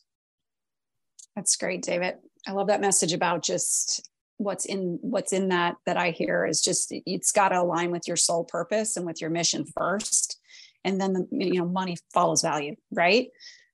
That's 1.37 1.57
great, 1.57 1.83
David. 1.83 2.17
I 2.47 2.53
love 2.53 2.69
that 2.69 2.81
message 2.81 3.13
about 3.13 3.43
just 3.43 4.09
what's 4.39 4.65
in 4.65 4.99
what's 5.03 5.33
in 5.33 5.49
that 5.49 5.77
that 5.85 5.97
I 5.97 6.11
hear 6.11 6.47
is 6.47 6.63
just 6.63 6.89
it's 6.91 7.33
got 7.33 7.51
to 7.51 7.61
align 7.61 7.91
with 7.91 8.09
your 8.09 8.17
soul 8.17 8.45
purpose 8.45 8.97
and 8.97 9.05
with 9.05 9.21
your 9.21 9.31
mission 9.31 9.65
first, 9.77 10.41
and 10.85 11.01
then 11.01 11.13
the 11.13 11.27
you 11.31 11.61
know 11.61 11.67
money 11.67 11.97
follows 12.13 12.43
value, 12.43 12.77
right? 12.91 13.29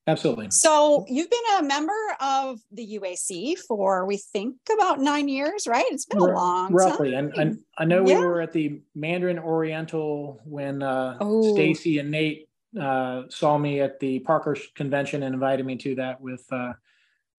Absolutely. 0.07 0.49
So 0.51 1.07
you've 1.09 1.31
been 1.31 1.41
a 1.59 1.63
member 1.63 1.93
of 2.21 2.61
the 2.71 2.99
UAC 3.01 3.57
for 3.59 4.05
we 4.05 4.19
think 4.19 4.57
about 4.71 5.01
nine 5.01 5.29
years, 5.29 5.67
right? 5.67 5.85
It's 5.89 6.05
been 6.05 6.19
a 6.19 6.25
long 6.25 6.75
roughly. 6.75 7.13
time. 7.13 7.33
And, 7.37 7.39
and 7.39 7.59
I 7.79 7.87
know 7.87 8.07
yeah. 8.07 8.19
we 8.19 8.27
were 8.27 8.43
at 8.43 8.53
the 8.53 8.83
Mandarin 8.95 9.39
Oriental 9.39 10.43
when 10.45 10.83
uh, 10.83 11.17
oh. 11.21 11.55
Stacy 11.55 12.01
and 12.01 12.11
Nate 12.11 12.51
uh, 12.79 13.23
saw 13.31 13.57
me 13.57 13.81
at 13.81 13.99
the 13.99 14.19
Parker 14.19 14.59
convention 14.75 15.23
and 15.23 15.35
invited 15.35 15.65
me 15.65 15.77
to 15.77 15.95
that 15.95 16.21
with 16.21 16.45
uh, 16.53 16.75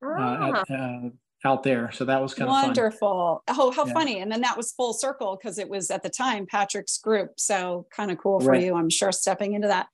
uh 0.04 0.08
ah. 0.18 0.62
at, 0.62 0.72
uh, 0.72 1.10
out 1.46 1.64
there. 1.64 1.92
So 1.92 2.06
that 2.06 2.22
was 2.22 2.34
kind 2.34 2.50
of 2.50 2.54
wonderful. 2.54 3.44
Oh, 3.48 3.72
how 3.72 3.86
yeah. 3.86 3.94
funny! 3.94 4.20
And 4.20 4.32
then 4.32 4.42
that 4.42 4.58
was 4.58 4.72
full 4.72 4.94
circle 4.94 5.38
because 5.40 5.58
it 5.58 5.70
was 5.70 5.92
at 5.92 6.04
the 6.04 6.10
time 6.10 6.46
Patrick's 6.46 6.98
group. 6.98 7.40
So 7.40 7.88
kind 7.92 8.12
of 8.12 8.18
cool 8.18 8.40
for 8.40 8.52
right. 8.52 8.64
you, 8.64 8.76
I'm 8.76 8.90
sure, 8.90 9.12
stepping 9.12 9.54
into 9.54 9.68
that. 9.68 9.88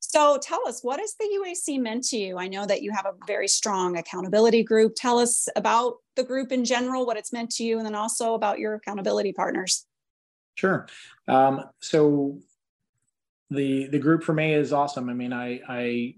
So 0.00 0.38
tell 0.40 0.60
us, 0.68 0.82
what 0.82 1.00
has 1.00 1.14
the 1.18 1.26
UAC 1.40 1.80
meant 1.80 2.04
to 2.04 2.16
you? 2.16 2.38
I 2.38 2.46
know 2.46 2.66
that 2.66 2.82
you 2.82 2.92
have 2.92 3.06
a 3.06 3.14
very 3.26 3.48
strong 3.48 3.96
accountability 3.96 4.62
group. 4.62 4.94
Tell 4.96 5.18
us 5.18 5.48
about 5.56 5.94
the 6.14 6.22
group 6.22 6.52
in 6.52 6.64
general, 6.64 7.06
what 7.06 7.16
it's 7.16 7.32
meant 7.32 7.50
to 7.52 7.64
you, 7.64 7.78
and 7.78 7.86
then 7.86 7.94
also 7.94 8.34
about 8.34 8.58
your 8.58 8.74
accountability 8.74 9.32
partners. 9.32 9.86
Sure. 10.56 10.86
Um, 11.26 11.64
so 11.80 12.38
the 13.50 13.88
the 13.88 13.98
group 13.98 14.22
for 14.22 14.32
me 14.32 14.54
is 14.54 14.72
awesome. 14.72 15.08
I 15.08 15.14
mean, 15.14 15.32
I 15.32 15.60
I 15.68 16.14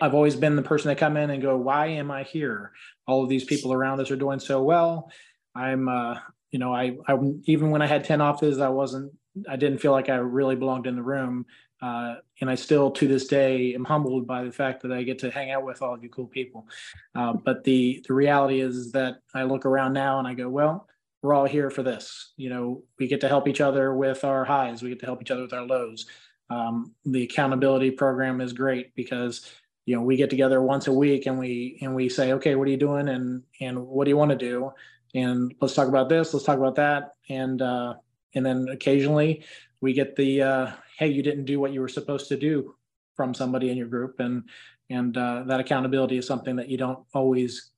I've 0.00 0.14
always 0.14 0.36
been 0.36 0.56
the 0.56 0.62
person 0.62 0.88
that 0.88 0.98
come 0.98 1.16
in 1.16 1.30
and 1.30 1.42
go, 1.42 1.56
why 1.56 1.86
am 1.88 2.10
I 2.10 2.22
here? 2.22 2.72
All 3.06 3.22
of 3.22 3.28
these 3.28 3.44
people 3.44 3.72
around 3.72 4.00
us 4.00 4.10
are 4.10 4.16
doing 4.16 4.38
so 4.38 4.62
well. 4.62 5.10
I'm 5.54 5.88
uh, 5.88 6.18
you 6.50 6.58
know, 6.58 6.74
I, 6.74 6.96
I 7.06 7.18
even 7.44 7.70
when 7.70 7.82
I 7.82 7.86
had 7.86 8.04
10 8.04 8.20
offices, 8.20 8.60
I 8.60 8.68
wasn't 8.68 9.12
I 9.48 9.56
didn't 9.56 9.78
feel 9.78 9.92
like 9.92 10.08
I 10.08 10.16
really 10.16 10.56
belonged 10.56 10.86
in 10.86 10.96
the 10.96 11.02
room. 11.02 11.46
Uh, 11.80 12.16
and 12.40 12.50
I 12.50 12.56
still, 12.56 12.90
to 12.90 13.06
this 13.06 13.28
day, 13.28 13.72
am 13.74 13.84
humbled 13.84 14.26
by 14.26 14.42
the 14.42 14.50
fact 14.50 14.82
that 14.82 14.90
I 14.90 15.04
get 15.04 15.20
to 15.20 15.30
hang 15.30 15.52
out 15.52 15.64
with 15.64 15.80
all 15.80 15.94
of 15.94 16.02
you 16.02 16.08
cool 16.08 16.26
people. 16.26 16.66
Uh, 17.14 17.34
but 17.34 17.62
the 17.62 18.04
the 18.06 18.14
reality 18.14 18.60
is 18.60 18.92
that 18.92 19.18
I 19.34 19.44
look 19.44 19.64
around 19.64 19.92
now 19.92 20.18
and 20.18 20.26
I 20.26 20.34
go, 20.34 20.48
well, 20.48 20.88
we're 21.22 21.34
all 21.34 21.46
here 21.46 21.70
for 21.70 21.82
this. 21.82 22.32
You 22.36 22.50
know, 22.50 22.82
we 22.98 23.06
get 23.06 23.20
to 23.20 23.28
help 23.28 23.46
each 23.46 23.60
other 23.60 23.94
with 23.94 24.24
our 24.24 24.44
highs. 24.44 24.82
We 24.82 24.88
get 24.88 25.00
to 25.00 25.06
help 25.06 25.22
each 25.22 25.30
other 25.30 25.42
with 25.42 25.52
our 25.52 25.66
lows. 25.66 26.06
Um, 26.50 26.94
the 27.04 27.24
accountability 27.24 27.92
program 27.92 28.40
is 28.40 28.52
great 28.52 28.94
because 28.94 29.48
you 29.88 29.96
know 29.96 30.02
we 30.02 30.16
get 30.16 30.28
together 30.28 30.60
once 30.60 30.86
a 30.86 30.92
week 30.92 31.24
and 31.24 31.38
we 31.38 31.78
and 31.80 31.94
we 31.94 32.10
say, 32.10 32.34
okay, 32.34 32.54
what 32.56 32.68
are 32.68 32.70
you 32.70 32.76
doing 32.76 33.08
and 33.08 33.42
and 33.58 33.86
what 33.86 34.04
do 34.04 34.10
you 34.10 34.18
want 34.18 34.30
to 34.30 34.36
do? 34.36 34.70
And 35.14 35.54
let's 35.62 35.72
talk 35.72 35.88
about 35.88 36.10
this. 36.10 36.34
Let's 36.34 36.44
talk 36.44 36.58
about 36.58 36.74
that. 36.74 37.14
And 37.30 37.62
uh, 37.62 37.94
and 38.34 38.44
then 38.44 38.68
occasionally 38.70 39.44
we 39.80 39.94
get 39.94 40.14
the 40.14 40.42
uh, 40.42 40.72
hey 40.98 41.08
you 41.08 41.22
didn't 41.22 41.46
do 41.46 41.58
what 41.58 41.72
you 41.72 41.80
were 41.80 41.88
supposed 41.88 42.28
to 42.28 42.36
do 42.36 42.74
from 43.16 43.32
somebody 43.32 43.70
in 43.70 43.78
your 43.78 43.88
group 43.88 44.20
and 44.20 44.50
and 44.90 45.16
uh, 45.16 45.44
that 45.46 45.58
accountability 45.58 46.18
is 46.18 46.26
something 46.26 46.56
that 46.56 46.68
you 46.68 46.76
don't 46.76 46.98
always 47.14 47.70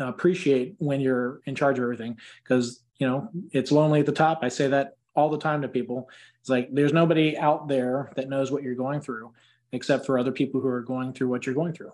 appreciate 0.00 0.74
when 0.78 1.00
you're 1.00 1.42
in 1.46 1.54
charge 1.54 1.78
of 1.78 1.84
everything 1.84 2.18
because 2.42 2.82
you 2.98 3.06
know 3.06 3.30
it's 3.52 3.72
lonely 3.72 4.00
at 4.00 4.04
the 4.04 4.12
top 4.12 4.40
i 4.42 4.48
say 4.48 4.68
that 4.68 4.98
all 5.14 5.30
the 5.30 5.38
time 5.38 5.62
to 5.62 5.68
people 5.68 6.10
it's 6.38 6.50
like 6.50 6.68
there's 6.70 6.92
nobody 6.92 7.34
out 7.38 7.66
there 7.66 8.12
that 8.14 8.28
knows 8.28 8.52
what 8.52 8.62
you're 8.62 8.74
going 8.74 9.00
through 9.00 9.32
except 9.72 10.06
for 10.06 10.18
other 10.18 10.32
people 10.32 10.60
who 10.60 10.68
are 10.68 10.82
going 10.82 11.12
through 11.12 11.28
what 11.28 11.46
you're 11.46 11.54
going 11.54 11.72
through. 11.72 11.92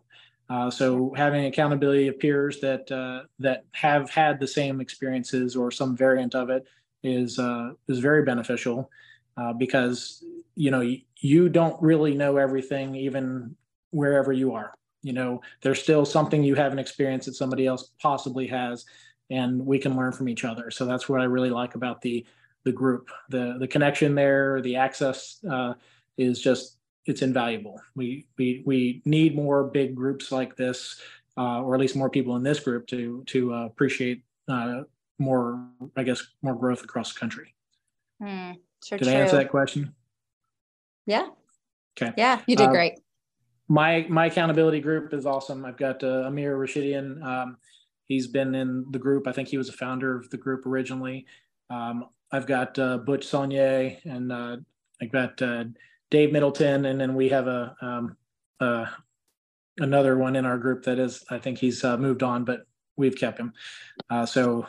Uh, 0.48 0.70
so 0.70 1.14
having 1.16 1.46
accountability 1.46 2.08
of 2.08 2.18
peers 2.18 2.60
that 2.60 2.90
uh, 2.92 3.22
that 3.38 3.64
have 3.72 4.10
had 4.10 4.38
the 4.38 4.46
same 4.46 4.80
experiences 4.80 5.56
or 5.56 5.70
some 5.70 5.96
variant 5.96 6.34
of 6.34 6.50
it 6.50 6.66
is 7.02 7.38
uh, 7.38 7.70
is 7.88 8.00
very 8.00 8.22
beneficial 8.22 8.90
uh, 9.36 9.52
because 9.52 10.24
you 10.54 10.70
know 10.70 10.82
you, 11.20 11.48
don't 11.48 11.80
really 11.80 12.14
know 12.14 12.36
everything 12.36 12.94
even 12.94 13.56
wherever 13.90 14.32
you 14.32 14.52
are. 14.52 14.74
You 15.02 15.14
know 15.14 15.40
there's 15.62 15.82
still 15.82 16.04
something 16.04 16.42
you 16.42 16.54
haven't 16.54 16.80
experienced 16.80 17.26
that 17.26 17.34
somebody 17.34 17.66
else 17.66 17.90
possibly 18.00 18.46
has 18.48 18.84
and 19.30 19.64
we 19.64 19.78
can 19.78 19.96
learn 19.96 20.12
from 20.12 20.28
each 20.28 20.44
other. 20.44 20.70
So 20.70 20.84
that's 20.84 21.08
what 21.08 21.20
i 21.20 21.24
really 21.24 21.50
like 21.50 21.74
about 21.76 22.02
the 22.02 22.26
the 22.64 22.72
group. 22.72 23.10
The 23.30 23.56
the 23.58 23.68
connection 23.68 24.14
there 24.14 24.60
the 24.60 24.76
access 24.76 25.38
uh, 25.50 25.74
is 26.18 26.40
just 26.40 26.76
it's 27.06 27.22
invaluable 27.22 27.80
we 27.94 28.26
we 28.38 28.62
we 28.64 29.02
need 29.04 29.34
more 29.34 29.64
big 29.64 29.94
groups 29.94 30.30
like 30.30 30.56
this 30.56 31.00
uh, 31.36 31.62
or 31.62 31.74
at 31.74 31.80
least 31.80 31.96
more 31.96 32.10
people 32.10 32.36
in 32.36 32.42
this 32.42 32.60
group 32.60 32.86
to 32.86 33.22
to 33.26 33.54
uh, 33.54 33.64
appreciate 33.66 34.22
uh, 34.48 34.82
more, 35.18 35.66
I 35.96 36.02
guess, 36.02 36.22
more 36.42 36.54
growth 36.54 36.82
across 36.82 37.12
the 37.12 37.20
country. 37.20 37.54
Mm, 38.22 38.56
so 38.80 38.96
Did 38.96 39.04
true. 39.04 39.14
I 39.14 39.16
answer 39.16 39.36
that 39.36 39.50
question? 39.50 39.94
Yeah. 41.06 41.28
Okay. 41.96 42.12
Yeah. 42.16 42.40
You 42.46 42.56
did 42.56 42.68
Uh, 42.68 42.72
great. 42.72 42.94
my 43.68 44.06
my 44.08 44.26
accountability 44.26 44.80
group 44.80 45.14
is 45.14 45.26
awesome. 45.26 45.64
I've 45.64 45.76
got 45.76 46.02
uh, 46.04 46.24
Amir 46.26 46.56
Rashidian. 46.58 47.22
Um, 47.22 47.56
he's 48.06 48.26
been 48.26 48.54
in 48.54 48.84
the 48.90 48.98
group. 48.98 49.26
I 49.26 49.32
think 49.32 49.48
he 49.48 49.58
was 49.58 49.68
a 49.68 49.72
founder 49.72 50.16
of 50.16 50.28
the 50.30 50.36
group 50.36 50.66
originally. 50.66 51.26
Um, 51.70 52.08
I've 52.30 52.46
got 52.46 52.78
uh, 52.78 52.98
Butch 52.98 53.26
Saunier 53.26 53.98
and 54.04 54.32
uh, 54.32 54.56
I've 55.00 55.12
got 55.12 55.40
uh, 55.40 55.64
Dave 56.12 56.30
Middleton, 56.30 56.84
and 56.84 57.00
then 57.00 57.14
we 57.14 57.30
have 57.30 57.46
a 57.46 57.74
um, 57.80 58.16
uh, 58.60 58.86
another 59.78 60.18
one 60.18 60.36
in 60.36 60.44
our 60.44 60.58
group 60.58 60.84
that 60.84 60.98
is. 60.98 61.24
I 61.30 61.38
think 61.38 61.58
he's 61.58 61.82
uh, 61.82 61.96
moved 61.96 62.22
on, 62.22 62.44
but 62.44 62.66
we've 62.96 63.16
kept 63.16 63.38
him. 63.38 63.54
Uh, 64.10 64.26
so 64.26 64.66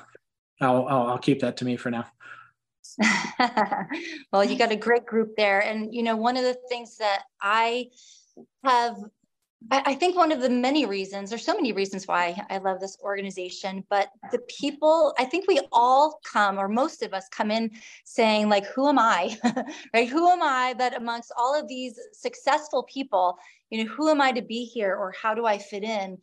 I'll, 0.61 0.87
I'll 0.87 1.07
I'll 1.07 1.17
keep 1.19 1.41
that 1.41 1.57
to 1.57 1.65
me 1.65 1.75
for 1.75 1.91
now. 1.91 2.05
well, 4.31 4.43
you 4.43 4.57
got 4.57 4.71
a 4.71 4.77
great 4.77 5.05
group 5.05 5.35
there. 5.35 5.59
And, 5.59 5.93
you 5.93 6.03
know, 6.03 6.15
one 6.15 6.37
of 6.37 6.43
the 6.43 6.57
things 6.69 6.97
that 6.97 7.23
I 7.41 7.89
have, 8.63 8.95
I, 9.71 9.95
think 9.95 10.15
one 10.15 10.31
of 10.31 10.41
the 10.41 10.49
many 10.49 10.85
reasons, 10.85 11.29
there's 11.29 11.45
so 11.45 11.55
many 11.55 11.71
reasons 11.71 12.07
why 12.07 12.39
I 12.49 12.57
love 12.57 12.79
this 12.79 12.97
organization, 13.01 13.83
but 13.89 14.09
the 14.31 14.39
people, 14.47 15.13
I 15.17 15.25
think 15.25 15.47
we 15.47 15.61
all 15.71 16.19
come, 16.23 16.59
or 16.59 16.67
most 16.67 17.01
of 17.01 17.13
us 17.13 17.27
come 17.29 17.49
in 17.49 17.71
saying, 18.03 18.49
like, 18.49 18.65
who 18.65 18.87
am 18.87 18.99
I? 18.99 19.37
right? 19.93 20.09
Who 20.09 20.29
am 20.29 20.43
I 20.43 20.73
that 20.77 20.95
amongst 20.95 21.31
all 21.37 21.59
of 21.59 21.67
these 21.67 21.99
successful 22.11 22.83
people, 22.83 23.37
you 23.69 23.83
know, 23.83 23.91
who 23.91 24.09
am 24.09 24.21
I 24.21 24.31
to 24.31 24.41
be 24.41 24.65
here 24.65 24.95
or 24.95 25.13
how 25.19 25.33
do 25.33 25.45
I 25.45 25.57
fit 25.57 25.83
in? 25.83 26.17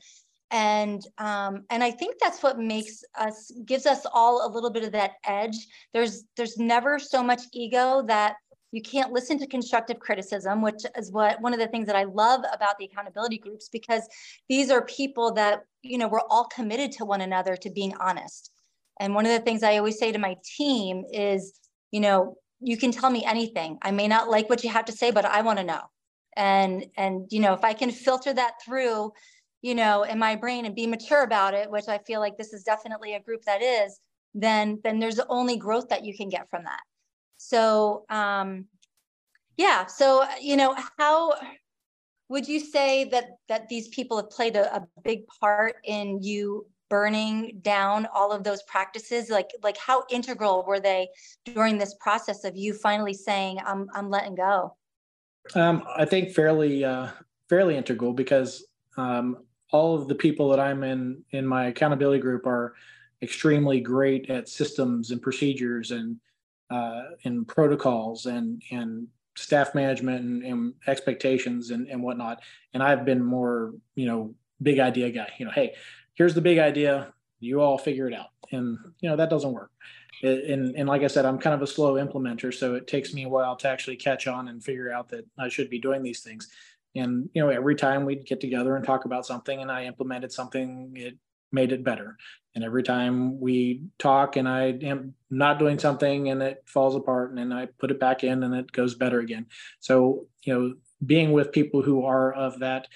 and 0.53 1.07
um, 1.19 1.65
and 1.71 1.85
I 1.85 1.91
think 1.93 2.17
that's 2.19 2.43
what 2.43 2.59
makes 2.59 3.05
us 3.19 3.53
gives 3.65 3.87
us 3.87 4.05
all 4.13 4.47
a 4.47 4.51
little 4.53 4.71
bit 4.71 4.85
of 4.85 4.93
that 4.93 5.13
edge. 5.25 5.57
There's 5.95 6.25
there's 6.37 6.59
never 6.59 6.99
so 6.99 7.23
much 7.23 7.43
ego 7.53 8.03
that 8.09 8.37
you 8.73 8.83
can't 8.83 9.13
listen 9.13 9.39
to 9.39 9.47
constructive 9.47 9.99
criticism, 9.99 10.63
which 10.63 10.83
is 10.97 11.11
what 11.11 11.41
one 11.41 11.53
of 11.53 11.59
the 11.59 11.69
things 11.69 11.87
that 11.87 11.97
I 11.97 12.05
love 12.05 12.43
about 12.53 12.79
the 12.79 12.85
accountability 12.85 13.39
groups 13.39 13.69
because 13.69 14.09
these 14.49 14.71
are 14.71 14.85
people 14.85 15.33
that 15.35 15.65
you 15.83 15.99
know 15.99 16.09
we're 16.09 16.21
all 16.31 16.45
committed 16.45 16.93
to 16.93 17.05
one 17.05 17.21
another 17.21 17.57
to 17.57 17.71
being 17.71 17.95
honest. 18.01 18.51
And 19.01 19.15
one 19.15 19.27
of 19.27 19.33
the 19.33 19.41
things 19.41 19.63
I 19.63 19.79
always 19.79 19.99
say 19.99 20.13
to 20.13 20.19
my 20.19 20.37
team 20.57 21.05
is, 21.11 21.59
you 21.91 22.01
know, 22.01 22.37
you 22.61 22.77
can 22.77 22.93
tell 22.93 23.11
me 23.11 23.25
anything. 23.25 23.79
I 23.83 23.91
may 23.91 24.09
not 24.09 24.29
like 24.29 24.51
what 24.51 24.63
you 24.63 24.71
have 24.71 24.85
to 24.87 24.93
say, 24.93 25.11
but 25.11 25.25
I 25.25 25.41
want 25.43 25.59
to 25.59 25.65
know. 25.65 25.83
And 26.37 26.87
and 26.97 27.27
you 27.31 27.41
know, 27.41 27.55
if 27.55 27.65
I 27.65 27.73
can 27.73 27.91
filter 27.91 28.33
that 28.33 28.55
through 28.65 29.13
you 29.63 29.75
know, 29.75 30.05
in 30.05 30.19
my 30.19 30.37
brain 30.37 30.65
and 30.65 30.75
be 30.75 30.87
mature 30.87 31.23
about 31.23 31.55
it, 31.55 31.71
which 31.71 31.89
I 31.89 31.99
feel 31.99 32.21
like 32.21 32.37
this 32.37 32.53
is 32.53 32.63
definitely 32.63 33.15
a 33.15 33.21
group 33.21 33.43
that 33.45 33.63
is, 33.63 34.01
then 34.35 34.81
then 34.85 35.01
there's 35.01 35.21
only 35.29 35.57
growth 35.57 35.89
that 35.89 36.05
you 36.05 36.17
can 36.17 36.29
get 36.29 36.49
from 36.49 36.65
that. 36.65 36.81
So 37.41 38.05
um 38.11 38.67
yeah, 39.57 39.87
so 39.87 40.25
you 40.41 40.57
know, 40.57 40.77
how 40.99 41.35
would 42.29 42.47
you 42.47 42.61
say 42.61 43.05
that 43.05 43.25
that 43.49 43.69
these 43.69 43.89
people 43.89 44.17
have 44.19 44.31
played 44.31 44.57
a, 44.57 44.77
a 44.77 44.87
big 45.03 45.27
part 45.41 45.77
in 45.85 46.23
you 46.23 46.67
burning 46.89 47.61
down 47.63 48.07
all 48.13 48.33
of 48.33 48.45
those 48.45 48.63
practices? 48.65 49.31
Like 49.31 49.51
like 49.63 49.79
how 49.79 50.05
integral 50.11 50.65
were 50.67 50.81
they 50.81 51.09
during 51.47 51.79
this 51.79 51.95
process 51.95 52.45
of 52.45 52.57
you 52.57 52.75
finally 52.75 53.15
saying 53.15 53.59
i'm 53.65 53.89
i'm 53.95 54.11
letting 54.11 54.35
go 54.35 54.77
um, 55.55 55.83
i 55.97 56.05
think 56.05 56.31
fairly 56.31 56.85
uh, 56.85 57.09
fairly 57.49 57.77
integral 57.77 58.13
because 58.13 58.67
um, 58.97 59.39
all 59.73 59.95
of 59.95 60.09
the 60.09 60.15
people 60.15 60.49
that 60.51 60.61
I'm 60.61 60.83
in 60.83 61.23
in 61.31 61.47
my 61.47 61.67
accountability 61.67 62.21
group 62.21 62.47
are 62.47 62.75
extremely 63.23 63.81
great 63.81 64.31
at 64.31 64.49
systems 64.49 65.11
and 65.11 65.21
procedures 65.21 65.91
and 65.91 66.17
uh, 66.71 67.03
and 67.25 67.47
protocols 67.47 68.27
and 68.27 68.63
and 68.71 69.09
staff 69.37 69.75
management 69.75 70.23
and, 70.25 70.43
and 70.43 70.75
expectations 70.87 71.71
and, 71.71 71.89
and 71.89 72.03
whatnot. 72.03 72.43
And 72.75 72.83
I've 72.83 73.05
been 73.05 73.23
more, 73.23 73.73
you 73.95 74.07
know, 74.07 74.35
big 74.61 74.79
idea 74.79 75.11
guy. 75.11 75.33
You 75.39 75.47
know, 75.47 75.53
hey, 75.53 75.75
here's 76.15 76.35
the 76.35 76.41
big 76.41 76.59
idea. 76.59 77.15
You 77.39 77.61
all 77.61 77.79
figure 77.79 78.09
it 78.09 78.15
out. 78.15 78.31
And 78.53 78.79
you 79.01 79.09
know 79.09 79.17
that 79.17 79.31
doesn't 79.31 79.53
work. 79.53 79.71
And 80.23 80.75
and 80.77 80.89
like 80.89 81.03
I 81.03 81.07
said, 81.07 81.25
I'm 81.25 81.39
kind 81.39 81.55
of 81.55 81.63
a 81.63 81.67
slow 81.67 81.95
implementer, 81.95 82.53
so 82.53 82.75
it 82.75 82.87
takes 82.87 83.15
me 83.15 83.25
a 83.25 83.29
while 83.29 83.57
to 83.57 83.69
actually 83.69 83.97
catch 83.97 84.27
on 84.27 84.49
and 84.49 84.63
figure 84.63 84.93
out 84.93 85.09
that 85.11 85.25
I 85.39 85.49
should 85.49 85.71
be 85.71 85.79
doing 85.79 86.03
these 86.03 86.21
things 86.21 86.49
and 86.95 87.29
you 87.35 87.43
know 87.43 87.49
every 87.49 87.75
time 87.75 88.05
we'd 88.05 88.27
get 88.27 88.41
together 88.41 88.77
and 88.77 88.85
talk 88.85 89.05
about 89.05 89.27
something 89.27 89.61
and 89.61 89.71
i 89.71 89.85
implemented 89.85 90.33
something 90.33 90.93
it 90.97 91.17
made 91.53 91.73
it 91.73 91.85
better 91.85 92.17
and 92.55 92.65
every 92.65 92.83
time 92.83 93.41
we 93.41 93.83
talk 93.99 94.37
and 94.37 94.49
i 94.49 94.69
am 94.83 95.15
not 95.31 95.59
doing 95.59 95.79
something 95.79 96.31
and 96.31 96.43
it 96.43 96.63
falls 96.67 96.97
apart 96.97 97.31
and 97.31 97.39
then 97.39 97.53
i 97.53 97.67
put 97.67 97.91
it 97.91 98.01
back 98.01 98.25
in 98.25 98.43
and 98.43 98.55
it 98.55 98.71
goes 98.73 98.95
better 98.95 99.21
again. 99.21 99.47
So 99.79 100.27
you 100.45 100.55
know 100.55 100.75
being 101.05 101.33
with 101.33 101.53
people 101.53 101.83
who 101.83 102.05
are 102.05 102.33
of 102.33 102.59
that 102.61 102.87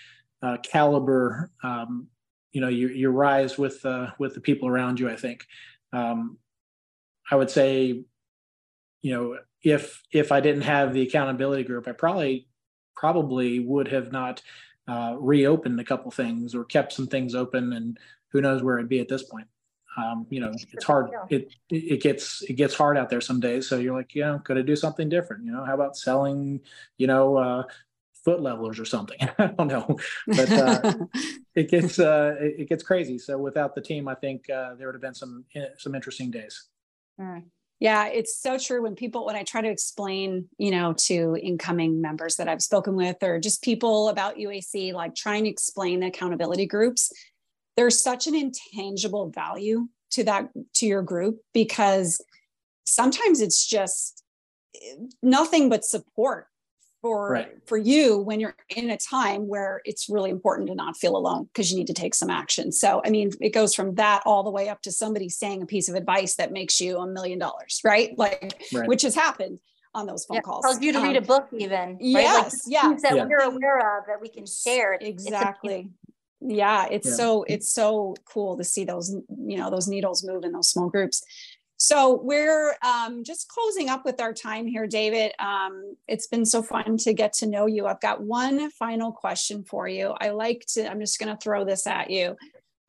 uh, 0.42 0.58
caliber 0.58 1.50
um, 1.62 2.08
you 2.52 2.60
know 2.60 2.68
you, 2.68 2.88
you 2.88 3.10
rise 3.10 3.56
with 3.56 3.84
uh, 3.84 4.10
with 4.18 4.34
the 4.34 4.40
people 4.40 4.68
around 4.68 5.00
you 5.00 5.08
i 5.10 5.16
think. 5.16 5.46
Um, 5.92 6.38
i 7.30 7.36
would 7.36 7.50
say 7.50 8.04
you 9.02 9.14
know 9.14 9.38
if 9.62 10.02
if 10.12 10.32
i 10.32 10.40
didn't 10.40 10.62
have 10.62 10.92
the 10.92 11.02
accountability 11.02 11.62
group 11.62 11.86
i 11.88 11.92
probably 11.92 12.48
probably 12.96 13.60
would 13.60 13.88
have 13.88 14.12
not 14.12 14.42
uh, 14.86 15.14
reopened 15.18 15.80
a 15.80 15.84
couple 15.84 16.10
things 16.10 16.54
or 16.54 16.64
kept 16.64 16.92
some 16.92 17.06
things 17.06 17.34
open 17.34 17.72
and 17.72 17.98
who 18.34 18.42
knows 18.42 18.62
where 18.62 18.76
it'd 18.76 18.90
be 18.90 19.00
at 19.00 19.08
this 19.08 19.22
point. 19.22 19.46
Um, 19.96 20.26
you 20.28 20.40
know 20.40 20.50
it's 20.72 20.84
hard 20.84 21.10
it 21.30 21.54
it 21.70 22.02
gets 22.02 22.42
it 22.42 22.54
gets 22.54 22.74
hard 22.74 22.98
out 22.98 23.08
there 23.08 23.20
some 23.20 23.38
days. 23.38 23.68
So 23.68 23.78
you're 23.78 23.96
like 23.96 24.14
you 24.14 24.22
know 24.22 24.40
could 24.40 24.58
i 24.58 24.62
do 24.62 24.74
something 24.76 25.08
different 25.08 25.44
you 25.44 25.52
know? 25.52 25.64
How 25.64 25.74
about 25.74 25.96
selling 25.96 26.60
you 26.98 27.06
know 27.06 27.36
uh, 27.36 27.62
foot 28.24 28.42
levelers 28.42 28.80
or 28.80 28.84
something? 28.84 29.18
I 29.38 29.46
don't 29.46 29.68
know. 29.68 29.96
But 30.26 30.50
uh, 30.50 30.94
it 31.54 31.70
gets 31.70 32.00
uh, 32.00 32.34
it, 32.40 32.54
it, 32.62 32.68
gets 32.68 32.82
crazy. 32.82 33.18
So 33.18 33.38
without 33.38 33.76
the 33.76 33.80
team 33.80 34.08
i 34.08 34.16
think 34.16 34.50
uh, 34.50 34.74
there 34.74 34.88
would 34.88 34.96
have 34.96 35.02
been 35.02 35.14
some 35.14 35.44
eh, 35.54 35.68
some 35.78 35.94
interesting 35.94 36.32
days. 36.32 36.68
Mm. 37.20 37.44
Yeah, 37.80 38.06
it's 38.06 38.40
so 38.40 38.56
true 38.56 38.82
when 38.82 38.94
people, 38.94 39.26
when 39.26 39.36
I 39.36 39.42
try 39.42 39.60
to 39.60 39.68
explain, 39.68 40.48
you 40.58 40.70
know, 40.70 40.94
to 41.06 41.36
incoming 41.42 42.00
members 42.00 42.36
that 42.36 42.48
I've 42.48 42.62
spoken 42.62 42.94
with 42.94 43.16
or 43.22 43.40
just 43.40 43.62
people 43.62 44.08
about 44.08 44.36
UAC, 44.36 44.92
like 44.92 45.14
trying 45.14 45.44
to 45.44 45.50
explain 45.50 46.00
the 46.00 46.06
accountability 46.06 46.66
groups, 46.66 47.12
there's 47.76 48.02
such 48.02 48.26
an 48.26 48.34
intangible 48.34 49.30
value 49.30 49.88
to 50.10 50.24
that, 50.24 50.50
to 50.74 50.86
your 50.86 51.02
group, 51.02 51.40
because 51.52 52.22
sometimes 52.84 53.40
it's 53.40 53.66
just 53.66 54.22
eh, 54.74 54.94
nothing 55.22 55.68
but 55.68 55.84
support 55.84 56.46
for 57.04 57.32
right. 57.32 57.52
for 57.66 57.76
you 57.76 58.16
when 58.16 58.40
you're 58.40 58.56
in 58.74 58.88
a 58.88 58.96
time 58.96 59.46
where 59.46 59.82
it's 59.84 60.08
really 60.08 60.30
important 60.30 60.68
to 60.68 60.74
not 60.74 60.96
feel 60.96 61.16
alone 61.18 61.44
because 61.52 61.70
you 61.70 61.76
need 61.76 61.86
to 61.86 61.92
take 61.92 62.14
some 62.14 62.30
action. 62.30 62.72
So 62.72 63.02
I 63.04 63.10
mean, 63.10 63.30
it 63.42 63.50
goes 63.50 63.74
from 63.74 63.96
that 63.96 64.22
all 64.24 64.42
the 64.42 64.50
way 64.50 64.70
up 64.70 64.80
to 64.82 64.90
somebody 64.90 65.28
saying 65.28 65.62
a 65.62 65.66
piece 65.66 65.90
of 65.90 65.96
advice 65.96 66.36
that 66.36 66.50
makes 66.50 66.80
you 66.80 66.96
a 66.96 67.06
million 67.06 67.38
dollars, 67.38 67.80
right? 67.84 68.16
Like 68.16 68.54
right. 68.72 68.88
which 68.88 69.02
has 69.02 69.14
happened 69.14 69.58
on 69.94 70.06
those 70.06 70.24
phone 70.24 70.36
yeah, 70.36 70.40
calls. 70.40 70.64
Tells 70.64 70.80
you 70.80 70.92
to 70.92 70.98
um, 70.98 71.04
read 71.04 71.16
a 71.16 71.20
book, 71.20 71.48
even. 71.52 71.98
Yes, 72.00 72.24
right? 72.24 72.44
like, 72.44 72.52
yeah. 72.66 72.94
That 73.02 73.16
yeah. 73.16 73.24
we're 73.26 73.38
aware 73.38 73.98
of 73.98 74.06
that 74.06 74.20
we 74.20 74.28
can 74.28 74.46
share. 74.46 74.94
Exactly. 74.94 75.90
Yeah, 76.46 76.86
it's 76.90 77.08
yeah. 77.08 77.14
so 77.14 77.44
it's 77.44 77.72
so 77.72 78.14
cool 78.24 78.56
to 78.56 78.64
see 78.64 78.84
those 78.84 79.14
you 79.46 79.56
know 79.56 79.70
those 79.70 79.88
needles 79.88 80.24
move 80.24 80.44
in 80.44 80.52
those 80.52 80.68
small 80.68 80.88
groups. 80.88 81.22
So 81.76 82.20
we're 82.22 82.76
um, 82.82 83.24
just 83.24 83.48
closing 83.48 83.88
up 83.88 84.04
with 84.04 84.20
our 84.20 84.32
time 84.32 84.66
here, 84.66 84.86
David. 84.86 85.32
Um, 85.38 85.96
it's 86.06 86.28
been 86.28 86.46
so 86.46 86.62
fun 86.62 86.96
to 86.98 87.12
get 87.12 87.32
to 87.34 87.46
know 87.46 87.66
you. 87.66 87.86
I've 87.86 88.00
got 88.00 88.22
one 88.22 88.70
final 88.70 89.12
question 89.12 89.64
for 89.64 89.88
you. 89.88 90.14
I 90.20 90.30
like 90.30 90.64
to, 90.74 90.88
I'm 90.88 91.00
just 91.00 91.18
going 91.18 91.34
to 91.34 91.42
throw 91.42 91.64
this 91.64 91.86
at 91.86 92.10
you. 92.10 92.36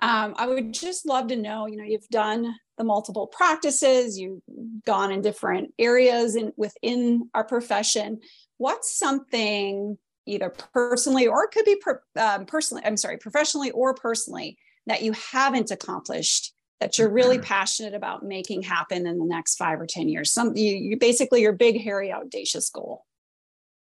Um, 0.02 0.36
I 0.38 0.46
would 0.48 0.74
just 0.74 1.06
love 1.06 1.28
to 1.28 1.36
know, 1.36 1.66
you 1.66 1.78
know, 1.78 1.84
you've 1.84 2.08
done 2.10 2.56
the 2.78 2.84
multiple 2.84 3.28
practices, 3.28 4.20
you've 4.20 4.42
gone 4.86 5.12
in 5.12 5.22
different 5.22 5.74
areas 5.80 6.36
and 6.36 6.54
within 6.56 7.30
our 7.34 7.44
profession. 7.44 8.20
What's 8.58 8.98
something 8.98 9.98
either 10.26 10.50
personally 10.74 11.28
or 11.28 11.44
it 11.44 11.52
could 11.52 11.66
be 11.66 11.76
per, 11.76 12.02
um, 12.18 12.46
personally, 12.46 12.84
I'm 12.86 12.98
sorry, 12.98 13.18
professionally 13.18 13.72
or 13.72 13.94
personally 13.94 14.58
that 14.88 15.02
you 15.02 15.14
haven't 15.14 15.72
accomplished 15.72 16.54
that 16.82 16.98
you're 16.98 17.10
really 17.10 17.40
passionate 17.40 17.94
about 17.94 18.24
making 18.24 18.62
happen 18.62 19.08
in 19.08 19.18
the 19.18 19.26
next 19.26 19.56
five 19.56 19.80
or 19.80 19.86
10 19.86 20.10
years? 20.10 20.32
Some 20.32 20.56
you, 20.56 20.76
you 20.76 20.98
basically 20.98 21.42
your 21.42 21.54
big, 21.54 21.82
hairy, 21.82 22.12
audacious 22.12 22.70
goal. 22.70 23.06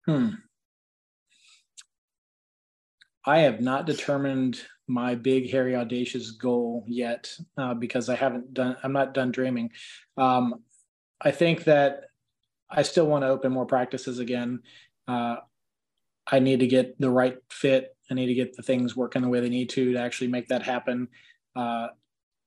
Hmm. 0.06 0.30
I 3.26 3.40
have 3.40 3.60
not 3.60 3.86
determined 3.86 4.62
my 4.88 5.16
big, 5.16 5.52
hairy, 5.52 5.76
audacious 5.76 6.32
goal 6.32 6.86
yet 6.88 7.30
uh, 7.58 7.74
because 7.74 8.08
I 8.08 8.16
haven't 8.16 8.54
done. 8.54 8.78
I'm 8.84 8.94
not 8.94 9.14
done 9.14 9.32
dreaming. 9.32 9.72
Um, 10.16 10.64
I 11.20 11.32
think 11.32 11.66
that 11.66 12.06
I 12.70 12.84
still 12.84 13.06
want 13.06 13.24
to 13.24 13.28
open 13.28 13.52
more 13.52 13.66
practices 13.66 14.20
again. 14.20 14.62
Uh, 15.10 15.38
I 16.30 16.40
need 16.40 16.60
to 16.60 16.68
get 16.68 17.00
the 17.00 17.10
right 17.10 17.38
fit. 17.50 17.96
I 18.10 18.14
need 18.14 18.28
to 18.28 18.34
get 18.34 18.56
the 18.56 18.64
things 18.64 18.96
working 18.96 19.22
the 19.22 19.30
way 19.30 19.40
they 19.40 19.50
need 19.50 19.70
to 19.72 19.94
to 19.94 20.00
actually 20.00 20.28
make 20.28 20.48
that 20.48 20.64
happen. 20.64 21.08
Uh, 21.56 21.88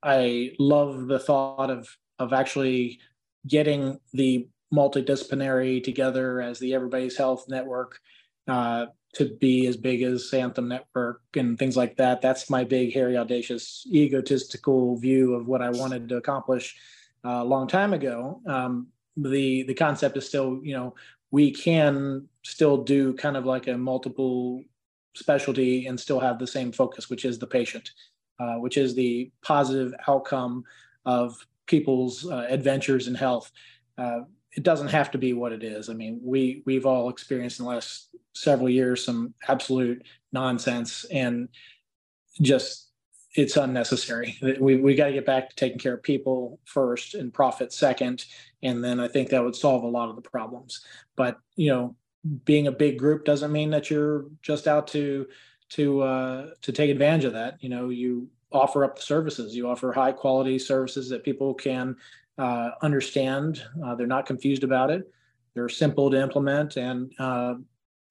I 0.03 0.53
love 0.59 1.07
the 1.07 1.19
thought 1.19 1.69
of 1.69 1.87
of 2.19 2.33
actually 2.33 2.99
getting 3.47 3.99
the 4.13 4.47
multidisciplinary 4.73 5.83
together 5.83 6.41
as 6.41 6.59
the 6.59 6.73
Everybody's 6.73 7.17
Health 7.17 7.45
Network 7.47 7.99
uh, 8.47 8.87
to 9.13 9.35
be 9.39 9.67
as 9.67 9.75
big 9.75 10.01
as 10.03 10.33
Anthem 10.33 10.69
Network 10.69 11.21
and 11.35 11.59
things 11.59 11.75
like 11.75 11.97
that. 11.97 12.21
That's 12.21 12.49
my 12.49 12.63
big, 12.63 12.93
hairy, 12.93 13.17
audacious, 13.17 13.85
egotistical 13.91 14.97
view 14.97 15.33
of 15.33 15.47
what 15.47 15.61
I 15.61 15.69
wanted 15.71 16.07
to 16.09 16.17
accomplish 16.17 16.75
uh, 17.25 17.41
a 17.41 17.43
long 17.43 17.67
time 17.67 17.93
ago. 17.93 18.41
Um, 18.47 18.87
the 19.17 19.63
the 19.63 19.73
concept 19.73 20.15
is 20.17 20.27
still, 20.27 20.61
you 20.63 20.73
know, 20.73 20.95
we 21.31 21.51
can 21.51 22.27
still 22.43 22.77
do 22.77 23.13
kind 23.13 23.37
of 23.37 23.45
like 23.45 23.67
a 23.67 23.77
multiple 23.77 24.63
specialty 25.15 25.87
and 25.87 25.99
still 25.99 26.19
have 26.19 26.39
the 26.39 26.47
same 26.47 26.71
focus, 26.71 27.09
which 27.09 27.25
is 27.25 27.37
the 27.37 27.47
patient, 27.47 27.89
uh, 28.39 28.55
which 28.55 28.77
is 28.77 28.95
the 28.95 29.31
positive 29.41 29.93
outcome 30.07 30.63
of 31.05 31.35
people's 31.67 32.29
uh, 32.29 32.45
adventures 32.49 33.07
in 33.07 33.15
health. 33.15 33.51
Uh, 33.97 34.21
it 34.55 34.63
doesn't 34.63 34.89
have 34.89 35.11
to 35.11 35.17
be 35.17 35.33
what 35.33 35.53
it 35.53 35.63
is. 35.63 35.89
I 35.89 35.93
mean, 35.93 36.19
we 36.23 36.61
we've 36.65 36.85
all 36.85 37.09
experienced 37.09 37.59
in 37.59 37.65
the 37.65 37.71
last 37.71 38.09
several 38.33 38.69
years 38.69 39.03
some 39.03 39.33
absolute 39.47 40.03
nonsense 40.31 41.05
and 41.11 41.49
just 42.41 42.89
it's 43.35 43.55
unnecessary. 43.55 44.37
We 44.59 44.75
we 44.75 44.95
got 44.95 45.07
to 45.07 45.13
get 45.13 45.25
back 45.25 45.49
to 45.49 45.55
taking 45.55 45.79
care 45.79 45.93
of 45.93 46.03
people 46.03 46.59
first 46.65 47.15
and 47.15 47.33
profit 47.33 47.71
second, 47.71 48.25
and 48.61 48.83
then 48.83 48.99
I 48.99 49.07
think 49.07 49.29
that 49.29 49.43
would 49.43 49.55
solve 49.55 49.83
a 49.83 49.87
lot 49.87 50.09
of 50.09 50.15
the 50.15 50.29
problems. 50.29 50.83
But 51.15 51.37
you 51.55 51.71
know, 51.71 51.95
being 52.45 52.67
a 52.67 52.71
big 52.71 52.99
group 52.99 53.25
doesn't 53.25 53.51
mean 53.51 53.69
that 53.71 53.89
you're 53.89 54.25
just 54.41 54.67
out 54.67 54.87
to 54.89 55.27
to 55.69 56.01
uh, 56.01 56.49
to 56.61 56.71
take 56.71 56.89
advantage 56.89 57.25
of 57.25 57.33
that. 57.33 57.57
You 57.61 57.69
know, 57.69 57.89
you 57.89 58.29
offer 58.51 58.83
up 58.83 58.97
the 58.97 59.01
services. 59.01 59.55
You 59.55 59.67
offer 59.67 59.91
high 59.91 60.11
quality 60.11 60.59
services 60.59 61.09
that 61.09 61.23
people 61.23 61.53
can 61.53 61.95
uh, 62.37 62.71
understand. 62.81 63.63
Uh, 63.83 63.95
they're 63.95 64.07
not 64.07 64.25
confused 64.25 64.63
about 64.63 64.91
it. 64.91 65.11
They're 65.53 65.69
simple 65.69 66.09
to 66.11 66.21
implement 66.21 66.77
and 66.77 67.11
uh, 67.19 67.55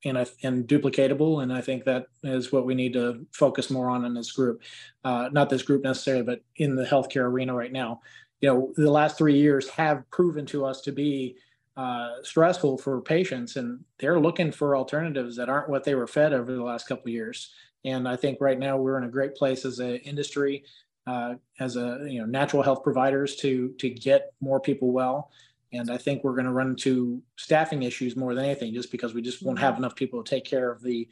and 0.05 0.19
and 0.43 0.67
duplicatable. 0.67 1.43
And 1.43 1.53
I 1.53 1.61
think 1.61 1.85
that 1.85 2.07
is 2.23 2.53
what 2.53 2.67
we 2.67 2.75
need 2.75 2.95
to 2.95 3.27
focus 3.33 3.71
more 3.71 3.91
on 3.91 4.05
in 4.05 4.15
this 4.15 4.33
group. 4.33 4.63
Uh, 5.05 5.29
not 5.33 5.51
this 5.51 5.63
group 5.63 5.85
necessarily, 5.85 6.25
but 6.25 6.43
in 6.57 6.75
the 6.75 6.85
healthcare 6.85 7.25
arena 7.25 7.55
right 7.55 7.73
now. 7.73 8.01
You 8.41 8.49
know, 8.49 8.73
the 8.77 8.91
last 8.91 9.19
three 9.19 9.39
years 9.39 9.69
have 9.71 10.11
proven 10.11 10.47
to 10.47 10.65
us 10.65 10.81
to 10.83 10.93
be 10.93 11.37
uh, 11.77 12.11
stressful 12.23 12.79
for 12.79 13.01
patients, 13.01 13.57
and 13.57 13.85
they're 13.99 14.21
looking 14.21 14.53
for 14.53 14.77
alternatives 14.77 15.37
that 15.37 15.49
aren't 15.49 15.69
what 15.69 15.85
they 15.85 15.95
were 15.95 16.07
fed 16.07 16.33
over 16.33 16.53
the 16.53 16.63
last 16.63 16.87
couple 16.87 17.05
of 17.05 17.15
years. 17.15 17.53
And 17.85 18.07
I 18.07 18.17
think 18.17 18.39
right 18.41 18.59
now 18.59 18.77
we're 18.77 18.99
in 18.99 19.05
a 19.05 19.11
great 19.11 19.35
place 19.35 19.65
as 19.65 19.79
an 19.79 19.97
industry 19.97 20.65
uh, 21.07 21.35
as 21.59 21.77
a 21.77 22.07
you 22.09 22.21
know 22.21 22.27
natural 22.27 22.63
health 22.63 22.83
providers 22.83 23.37
to 23.37 23.71
to 23.79 23.89
get 23.91 24.33
more 24.41 24.61
people 24.61 24.93
well. 24.93 25.31
And 25.73 25.91
I 25.91 25.99
think 25.99 26.25
we're 26.25 26.35
going 26.35 26.47
to 26.47 26.53
run 26.53 26.71
into 26.71 27.23
staffing 27.37 27.85
issues 27.85 28.17
more 28.17 28.35
than 28.35 28.45
anything, 28.45 28.75
just 28.75 28.91
because 28.91 29.15
we 29.15 29.23
just 29.23 29.43
won't 29.43 29.59
have 29.61 29.75
mm-hmm. 29.75 29.85
enough 29.85 29.95
people 29.95 30.23
to 30.23 30.29
take 30.29 30.45
care 30.45 30.71
of 30.71 30.83
the 30.83 31.09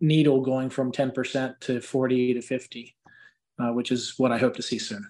needle 0.00 0.40
going 0.40 0.68
from 0.68 0.92
10% 0.92 1.58
to 1.60 1.80
40 1.80 2.34
to 2.34 2.42
50, 2.42 2.96
uh, 3.60 3.68
which 3.68 3.92
is 3.92 4.14
what 4.18 4.32
I 4.32 4.38
hope 4.38 4.56
to 4.56 4.62
see 4.62 4.78
soon. 4.78 5.08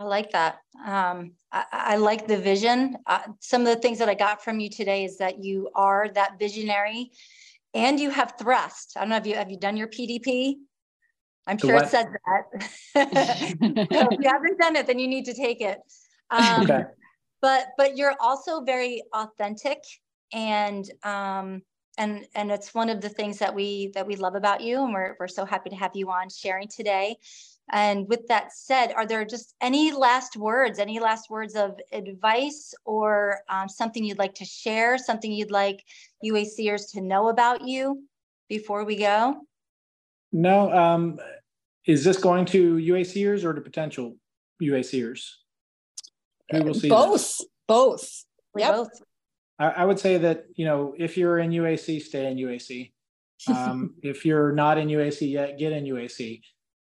I 0.00 0.04
like 0.04 0.32
that. 0.32 0.58
Um, 0.84 1.32
I, 1.52 1.64
I, 1.70 1.96
like 1.96 2.26
the 2.26 2.36
vision. 2.36 2.96
Uh, 3.06 3.20
some 3.40 3.60
of 3.60 3.68
the 3.68 3.76
things 3.76 3.98
that 3.98 4.08
I 4.08 4.14
got 4.14 4.42
from 4.42 4.58
you 4.58 4.68
today 4.68 5.04
is 5.04 5.18
that 5.18 5.44
you 5.44 5.70
are 5.74 6.08
that 6.14 6.38
visionary 6.38 7.12
and 7.74 8.00
you 8.00 8.10
have 8.10 8.34
thrust. 8.38 8.94
I 8.96 9.00
don't 9.00 9.10
know 9.10 9.16
if 9.16 9.26
you 9.26 9.34
have 9.34 9.50
you 9.50 9.58
done 9.58 9.76
your 9.76 9.88
PDP? 9.88 10.56
I'm 11.46 11.58
sure 11.58 11.76
it 11.76 11.88
says 11.88 12.06
that. 12.06 12.62
so 13.92 14.08
if 14.10 14.20
you 14.20 14.30
haven't 14.30 14.58
done 14.58 14.76
it, 14.76 14.86
then 14.86 14.98
you 14.98 15.08
need 15.08 15.24
to 15.24 15.34
take 15.34 15.60
it. 15.60 15.78
Um, 16.30 16.62
okay. 16.62 16.84
But 17.40 17.68
but 17.76 17.96
you're 17.96 18.14
also 18.20 18.60
very 18.60 19.02
authentic, 19.12 19.78
and 20.32 20.88
um, 21.02 21.62
and 21.98 22.24
and 22.36 22.52
it's 22.52 22.72
one 22.72 22.88
of 22.88 23.00
the 23.00 23.08
things 23.08 23.38
that 23.38 23.52
we 23.52 23.90
that 23.94 24.06
we 24.06 24.14
love 24.14 24.36
about 24.36 24.60
you, 24.60 24.84
and 24.84 24.92
we're 24.92 25.16
we're 25.18 25.26
so 25.28 25.44
happy 25.44 25.70
to 25.70 25.76
have 25.76 25.90
you 25.94 26.10
on 26.10 26.28
sharing 26.30 26.68
today. 26.68 27.16
And 27.72 28.06
with 28.06 28.26
that 28.28 28.52
said, 28.52 28.92
are 28.92 29.06
there 29.06 29.24
just 29.24 29.54
any 29.62 29.92
last 29.92 30.36
words, 30.36 30.78
any 30.78 31.00
last 31.00 31.30
words 31.30 31.54
of 31.54 31.80
advice 31.90 32.74
or 32.84 33.40
um, 33.48 33.68
something 33.68 34.04
you'd 34.04 34.18
like 34.18 34.34
to 34.34 34.44
share, 34.44 34.98
something 34.98 35.32
you'd 35.32 35.50
like 35.50 35.82
UACers 36.22 36.92
to 36.92 37.00
know 37.00 37.30
about 37.30 37.66
you 37.66 38.04
before 38.50 38.84
we 38.84 38.96
go? 38.96 39.36
No. 40.32 40.70
Um, 40.70 41.18
is 41.86 42.04
this 42.04 42.18
going 42.18 42.44
to 42.46 42.76
UACers 42.76 43.42
or 43.42 43.54
to 43.54 43.60
potential 43.62 44.16
UACers? 44.62 45.30
Who 46.50 46.64
will 46.64 46.74
see 46.74 46.90
both. 46.90 47.12
This? 47.12 47.46
Both. 47.66 48.24
Yeah. 48.56 48.72
Both. 48.72 48.90
I, 49.58 49.68
I, 49.68 49.84
would 49.86 49.98
say 49.98 50.18
that 50.18 50.44
you 50.54 50.66
know 50.66 50.94
if 50.98 51.16
you're 51.16 51.38
in 51.38 51.50
UAC, 51.50 52.02
stay 52.02 52.30
in 52.30 52.36
UAC. 52.36 52.92
Um, 53.48 53.96
if 54.04 54.24
you're 54.24 54.52
not 54.52 54.78
in 54.78 54.86
UAC 54.86 55.28
yet, 55.32 55.58
get 55.58 55.72
in 55.72 55.82
UAC. 55.82 56.42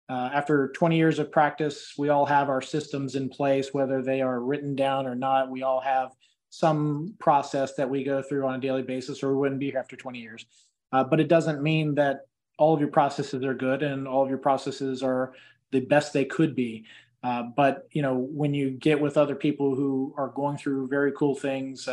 Uh, 0.10 0.30
after 0.34 0.70
20 0.70 0.96
years 0.96 1.20
of 1.20 1.32
practice, 1.32 1.94
we 1.98 2.10
all 2.10 2.26
have 2.26 2.50
our 2.50 2.62
systems 2.62 3.16
in 3.16 3.28
place, 3.28 3.74
whether 3.74 4.02
they 4.02 4.22
are 4.22 4.40
written 4.40 4.76
down 4.76 5.06
or 5.06 5.16
not. 5.16 5.52
We 5.52 5.64
all 5.64 5.82
have 5.82 6.12
some 6.50 7.14
process 7.20 7.74
that 7.76 7.90
we 7.90 8.04
go 8.04 8.22
through 8.22 8.48
on 8.48 8.56
a 8.56 8.60
daily 8.60 8.84
basis, 8.84 9.22
or 9.22 9.32
we 9.32 9.40
wouldn't 9.40 9.60
be 9.60 9.72
here 9.72 9.80
after 9.80 9.98
20 9.98 10.20
years. 10.20 10.46
Uh, 10.94 11.04
but 11.04 11.20
it 11.20 11.28
doesn't 11.28 11.62
mean 11.62 11.96
that 11.96 12.22
all 12.58 12.74
of 12.74 12.80
your 12.80 12.90
processes 12.90 13.44
are 13.44 13.54
good 13.54 13.84
and 13.84 14.08
all 14.08 14.24
of 14.24 14.30
your 14.30 14.38
processes 14.38 15.04
are 15.04 15.34
the 15.72 15.82
best 15.82 16.14
they 16.14 16.26
could 16.26 16.56
be. 16.56 16.86
Uh, 17.24 17.44
but 17.44 17.88
you 17.92 18.02
know, 18.02 18.16
when 18.16 18.54
you 18.54 18.72
get 18.72 19.00
with 19.00 19.18
other 19.18 19.36
people 19.36 19.76
who 19.76 20.14
are 20.18 20.30
going 20.30 20.58
through 20.58 20.88
very 20.88 21.12
cool 21.12 21.36
things, 21.36 21.88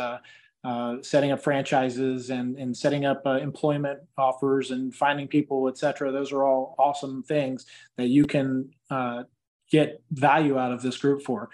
uh, 0.65 0.99
setting 1.03 1.31
up 1.31 1.39
franchises 1.43 2.31
and 2.31 2.57
and 2.57 2.75
setting 2.75 3.05
up 3.05 3.21
uh, 3.27 3.37
employment 3.37 3.99
offers 4.17 4.71
and 4.71 4.95
finding 4.95 5.27
people, 5.27 5.67
et 5.67 5.77
cetera, 5.77 6.11
those 6.11 6.31
are 6.31 6.43
all 6.43 6.73
awesome 6.79 7.21
things 7.21 7.67
that 7.97 8.07
you 8.07 8.25
can 8.25 8.71
uh, 8.89 9.23
get 9.69 10.01
value 10.09 10.57
out 10.57 10.71
of 10.71 10.81
this 10.81 10.97
group 10.97 11.21
for. 11.21 11.49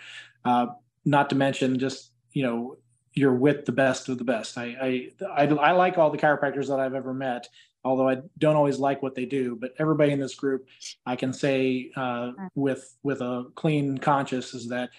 Uh, 0.46 0.68
not 1.04 1.30
to 1.30 1.36
mention, 1.36 1.78
just 1.78 2.12
you 2.32 2.44
know, 2.44 2.78
you're 3.14 3.34
with 3.34 3.66
the 3.66 3.74
best 3.74 4.08
of 4.08 4.18
the 4.18 4.24
best. 4.24 4.58
I 4.58 5.12
I, 5.28 5.44
I, 5.44 5.44
I 5.48 5.72
like 5.74 5.98
all 5.98 6.10
the 6.10 6.18
chiropractors 6.18 6.70
that 6.70 6.80
I've 6.80 6.96
ever 6.96 7.14
met, 7.14 7.50
although 7.84 8.08
I 8.08 8.20
don't 8.38 8.56
always 8.56 8.80
like 8.80 9.04
what 9.04 9.14
they 9.14 9.26
do. 9.26 9.58
But 9.58 9.74
everybody 9.78 10.14
in 10.14 10.22
this 10.22 10.36
group, 10.36 10.68
I 11.06 11.18
can 11.18 11.34
say 11.34 11.92
uh, 11.98 12.32
with 12.56 12.96
with 13.04 13.20
a 13.20 13.48
clean 13.56 13.98
conscience 13.98 14.54
is 14.54 14.70
that 14.70 14.92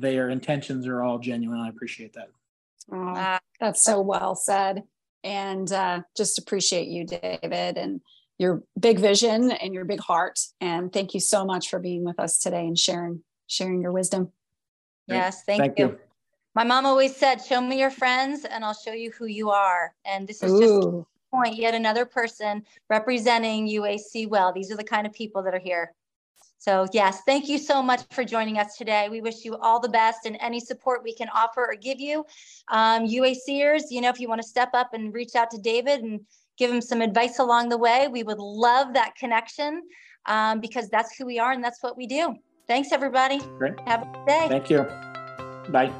their 0.00 0.30
intentions 0.30 0.86
are 0.86 1.02
all 1.02 1.18
genuine. 1.18 1.60
I 1.60 1.68
appreciate 1.68 2.14
that. 2.14 2.30
Oh, 2.92 3.38
that's 3.60 3.82
so 3.82 4.00
well 4.00 4.34
said, 4.34 4.82
and 5.22 5.70
uh, 5.72 6.02
just 6.16 6.38
appreciate 6.38 6.88
you, 6.88 7.04
David, 7.06 7.78
and 7.78 8.00
your 8.38 8.62
big 8.78 8.98
vision 8.98 9.50
and 9.50 9.72
your 9.72 9.84
big 9.84 10.00
heart. 10.00 10.38
And 10.60 10.92
thank 10.92 11.14
you 11.14 11.20
so 11.20 11.44
much 11.44 11.70
for 11.70 11.78
being 11.78 12.04
with 12.04 12.18
us 12.18 12.38
today 12.38 12.66
and 12.66 12.78
sharing 12.78 13.22
sharing 13.46 13.80
your 13.80 13.92
wisdom. 13.92 14.32
Yes, 15.06 15.44
thank, 15.44 15.60
thank 15.60 15.78
you. 15.78 15.86
you. 15.86 15.98
My 16.54 16.64
mom 16.64 16.86
always 16.86 17.16
said, 17.16 17.42
"Show 17.42 17.60
me 17.60 17.78
your 17.78 17.90
friends, 17.90 18.44
and 18.44 18.64
I'll 18.64 18.74
show 18.74 18.92
you 18.92 19.10
who 19.12 19.26
you 19.26 19.50
are." 19.50 19.94
And 20.04 20.26
this 20.26 20.42
is 20.42 20.52
Ooh. 20.52 20.60
just 20.60 21.06
point, 21.32 21.56
yet 21.56 21.74
another 21.74 22.04
person 22.04 22.62
representing 22.88 23.66
UAC 23.68 24.28
well. 24.28 24.52
These 24.52 24.70
are 24.70 24.76
the 24.76 24.84
kind 24.84 25.06
of 25.06 25.12
people 25.12 25.42
that 25.42 25.54
are 25.54 25.58
here. 25.58 25.92
So 26.64 26.86
yes, 26.94 27.20
thank 27.26 27.46
you 27.46 27.58
so 27.58 27.82
much 27.82 28.00
for 28.10 28.24
joining 28.24 28.56
us 28.56 28.78
today. 28.78 29.10
We 29.10 29.20
wish 29.20 29.44
you 29.44 29.58
all 29.58 29.78
the 29.78 29.88
best 29.90 30.24
and 30.24 30.38
any 30.40 30.60
support 30.60 31.02
we 31.04 31.14
can 31.14 31.28
offer 31.28 31.60
or 31.60 31.74
give 31.74 32.00
you. 32.00 32.24
Um, 32.68 33.06
UACers, 33.06 33.82
you 33.90 34.00
know, 34.00 34.08
if 34.08 34.18
you 34.18 34.30
want 34.30 34.40
to 34.40 34.48
step 34.48 34.70
up 34.72 34.94
and 34.94 35.12
reach 35.12 35.34
out 35.34 35.50
to 35.50 35.58
David 35.58 36.00
and 36.00 36.20
give 36.56 36.70
him 36.70 36.80
some 36.80 37.02
advice 37.02 37.38
along 37.38 37.68
the 37.68 37.76
way, 37.76 38.08
we 38.10 38.22
would 38.22 38.38
love 38.38 38.94
that 38.94 39.14
connection 39.14 39.82
um, 40.24 40.58
because 40.58 40.88
that's 40.88 41.14
who 41.18 41.26
we 41.26 41.38
are 41.38 41.52
and 41.52 41.62
that's 41.62 41.82
what 41.82 41.98
we 41.98 42.06
do. 42.06 42.34
Thanks, 42.66 42.92
everybody. 42.92 43.40
Great. 43.58 43.78
Have 43.80 44.00
a 44.00 44.06
good 44.06 44.26
day. 44.26 44.46
Thank 44.48 44.70
you. 44.70 44.84
Bye. 45.68 45.92